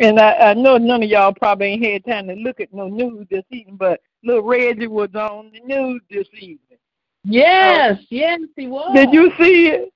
And 0.00 0.18
I, 0.18 0.32
I 0.50 0.54
know 0.54 0.76
none 0.76 1.02
of 1.02 1.08
y'all 1.08 1.32
probably 1.32 1.66
ain't 1.68 1.84
had 1.84 2.04
time 2.04 2.26
to 2.28 2.34
look 2.34 2.60
at 2.60 2.72
no 2.72 2.88
news 2.88 3.26
this 3.30 3.44
evening, 3.50 3.76
but 3.76 4.00
little 4.24 4.42
Reggie 4.42 4.88
was 4.88 5.14
on 5.14 5.52
the 5.52 5.60
news 5.60 6.02
this 6.10 6.26
evening. 6.34 6.78
Yes, 7.24 7.98
yes, 8.10 8.40
he 8.56 8.66
was. 8.66 8.90
Did 8.94 9.12
you 9.12 9.30
see 9.40 9.68
it? 9.68 9.92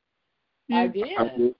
I 0.73 0.87
did. 0.87 1.09
I 1.19 1.37
did. 1.37 1.55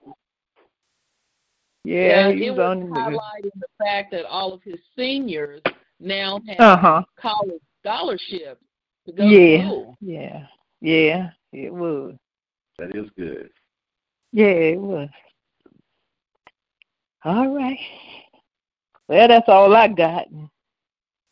Yeah, 1.83 2.29
And 2.29 2.39
he 2.39 2.49
was 2.49 2.59
was 2.59 2.65
on 2.67 2.79
the 2.79 2.85
news. 2.85 3.19
highlighting 3.19 3.59
the 3.59 3.67
fact 3.77 4.11
that 4.11 4.25
all 4.25 4.53
of 4.53 4.61
his 4.63 4.79
seniors 4.97 5.61
now 5.99 6.39
have 6.47 6.57
Uh 6.59 6.77
huh. 6.77 7.03
college 7.19 7.61
scholarships 7.81 8.63
to 9.05 9.11
go 9.11 9.25
Yeah. 9.29 9.57
to 9.57 9.65
school. 9.65 9.97
Yeah. 10.01 10.47
Yeah. 10.81 11.29
It 11.51 11.73
was. 11.73 12.15
That 12.77 12.95
is 12.95 13.09
good. 13.17 13.49
Yeah, 14.31 14.45
it 14.45 14.79
was. 14.79 15.09
All 17.25 17.49
right. 17.49 17.79
Well, 19.09 19.27
that's 19.27 19.49
all 19.49 19.75
I 19.75 19.87
got. 19.87 20.27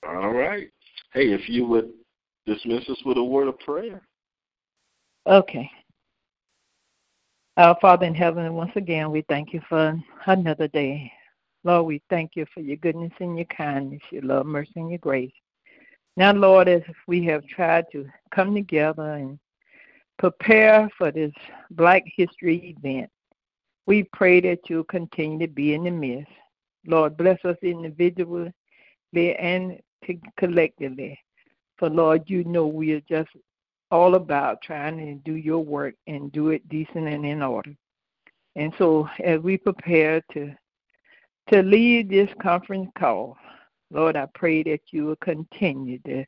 All 0.05 0.33
right. 0.33 0.67
Hey, 1.13 1.31
if 1.31 1.47
you 1.47 1.65
would 1.67 1.91
dismiss 2.47 2.89
us 2.89 2.97
with 3.05 3.17
a 3.17 3.23
word 3.23 3.47
of 3.47 3.59
prayer. 3.59 4.01
Okay. 5.27 5.69
Our 7.55 7.77
Father 7.79 8.07
in 8.07 8.15
heaven, 8.15 8.51
once 8.55 8.71
again, 8.75 9.11
we 9.11 9.23
thank 9.29 9.53
you 9.53 9.61
for 9.69 9.95
another 10.25 10.67
day. 10.69 11.11
Lord, 11.63 11.85
we 11.85 12.01
thank 12.09 12.31
you 12.35 12.47
for 12.51 12.61
your 12.61 12.77
goodness 12.77 13.11
and 13.19 13.37
your 13.37 13.45
kindness, 13.45 14.01
your 14.09 14.23
love, 14.23 14.47
mercy, 14.47 14.71
and 14.77 14.89
your 14.89 14.99
grace. 14.99 15.31
Now, 16.15 16.33
Lord, 16.33 16.67
as 16.67 16.81
we 17.07 17.25
have 17.25 17.45
tried 17.45 17.85
to 17.91 18.07
come 18.33 18.55
together 18.55 19.13
and 19.13 19.37
prepare 20.17 20.89
for 20.97 21.11
this 21.11 21.33
Black 21.71 22.03
History 22.15 22.75
event, 22.75 23.11
we 23.85 24.03
pray 24.13 24.41
that 24.41 24.61
you'll 24.67 24.83
continue 24.85 25.45
to 25.45 25.53
be 25.53 25.75
in 25.75 25.83
the 25.83 25.91
midst. 25.91 26.31
Lord, 26.87 27.17
bless 27.17 27.43
us 27.45 27.57
individually 27.61 28.51
and 29.15 29.79
collectively. 30.37 31.19
For, 31.77 31.89
Lord, 31.89 32.23
you 32.27 32.43
know 32.45 32.65
we 32.65 32.93
are 32.93 33.01
just 33.01 33.29
all 33.91 34.15
about 34.15 34.61
trying 34.61 34.97
to 34.97 35.15
do 35.29 35.35
your 35.35 35.63
work 35.63 35.95
and 36.07 36.31
do 36.31 36.49
it 36.49 36.67
decent 36.69 37.07
and 37.07 37.25
in 37.25 37.41
order. 37.41 37.75
And 38.55 38.73
so 38.77 39.07
as 39.23 39.39
we 39.41 39.57
prepare 39.57 40.21
to 40.33 40.53
to 41.49 41.61
lead 41.61 42.09
this 42.09 42.29
conference 42.41 42.89
call, 42.97 43.37
Lord, 43.91 44.17
I 44.17 44.27
pray 44.33 44.63
that 44.63 44.81
you 44.91 45.05
will 45.05 45.15
continue 45.17 45.97
to 45.99 46.25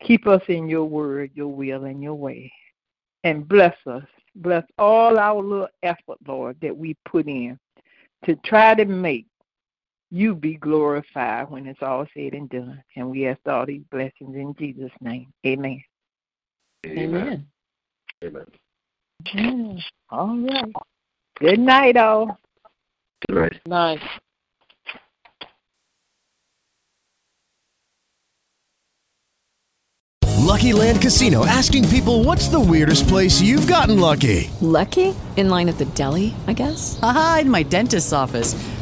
keep 0.00 0.28
us 0.28 0.42
in 0.46 0.68
your 0.68 0.84
word, 0.84 1.32
your 1.34 1.48
will, 1.48 1.84
and 1.84 2.00
your 2.00 2.14
way. 2.14 2.52
And 3.24 3.48
bless 3.48 3.74
us. 3.86 4.04
Bless 4.36 4.64
all 4.78 5.18
our 5.18 5.42
little 5.42 5.68
effort, 5.82 6.18
Lord, 6.26 6.56
that 6.62 6.76
we 6.76 6.96
put 7.04 7.26
in 7.26 7.58
to 8.24 8.36
try 8.36 8.74
to 8.74 8.84
make 8.84 9.26
you 10.12 10.34
be 10.34 10.54
glorified 10.56 11.50
when 11.50 11.66
it's 11.66 11.80
all 11.80 12.06
said 12.12 12.34
and 12.34 12.48
done. 12.50 12.84
And 12.94 13.10
we 13.10 13.26
ask 13.26 13.40
all 13.46 13.64
these 13.64 13.82
blessings 13.90 14.36
in 14.36 14.54
Jesus' 14.58 14.92
name. 15.00 15.32
Amen. 15.46 15.82
Amen. 16.86 17.46
Amen. 18.22 18.46
Mm, 19.34 19.80
all 20.10 20.36
right. 20.36 20.72
Good 21.40 21.60
night, 21.60 21.96
all. 21.96 22.38
Good 23.26 23.60
night. 23.66 23.66
Nice. 23.66 24.00
Lucky 30.38 30.74
Land 30.74 31.00
Casino 31.00 31.46
asking 31.46 31.88
people 31.88 32.24
what's 32.24 32.48
the 32.48 32.60
weirdest 32.60 33.08
place 33.08 33.40
you've 33.40 33.66
gotten 33.66 33.98
lucky? 33.98 34.50
Lucky? 34.60 35.14
In 35.36 35.48
line 35.48 35.70
at 35.70 35.78
the 35.78 35.86
deli, 35.86 36.34
I 36.46 36.52
guess? 36.52 37.00
Aha, 37.02 37.38
in 37.40 37.50
my 37.50 37.62
dentist's 37.62 38.12
office. 38.12 38.52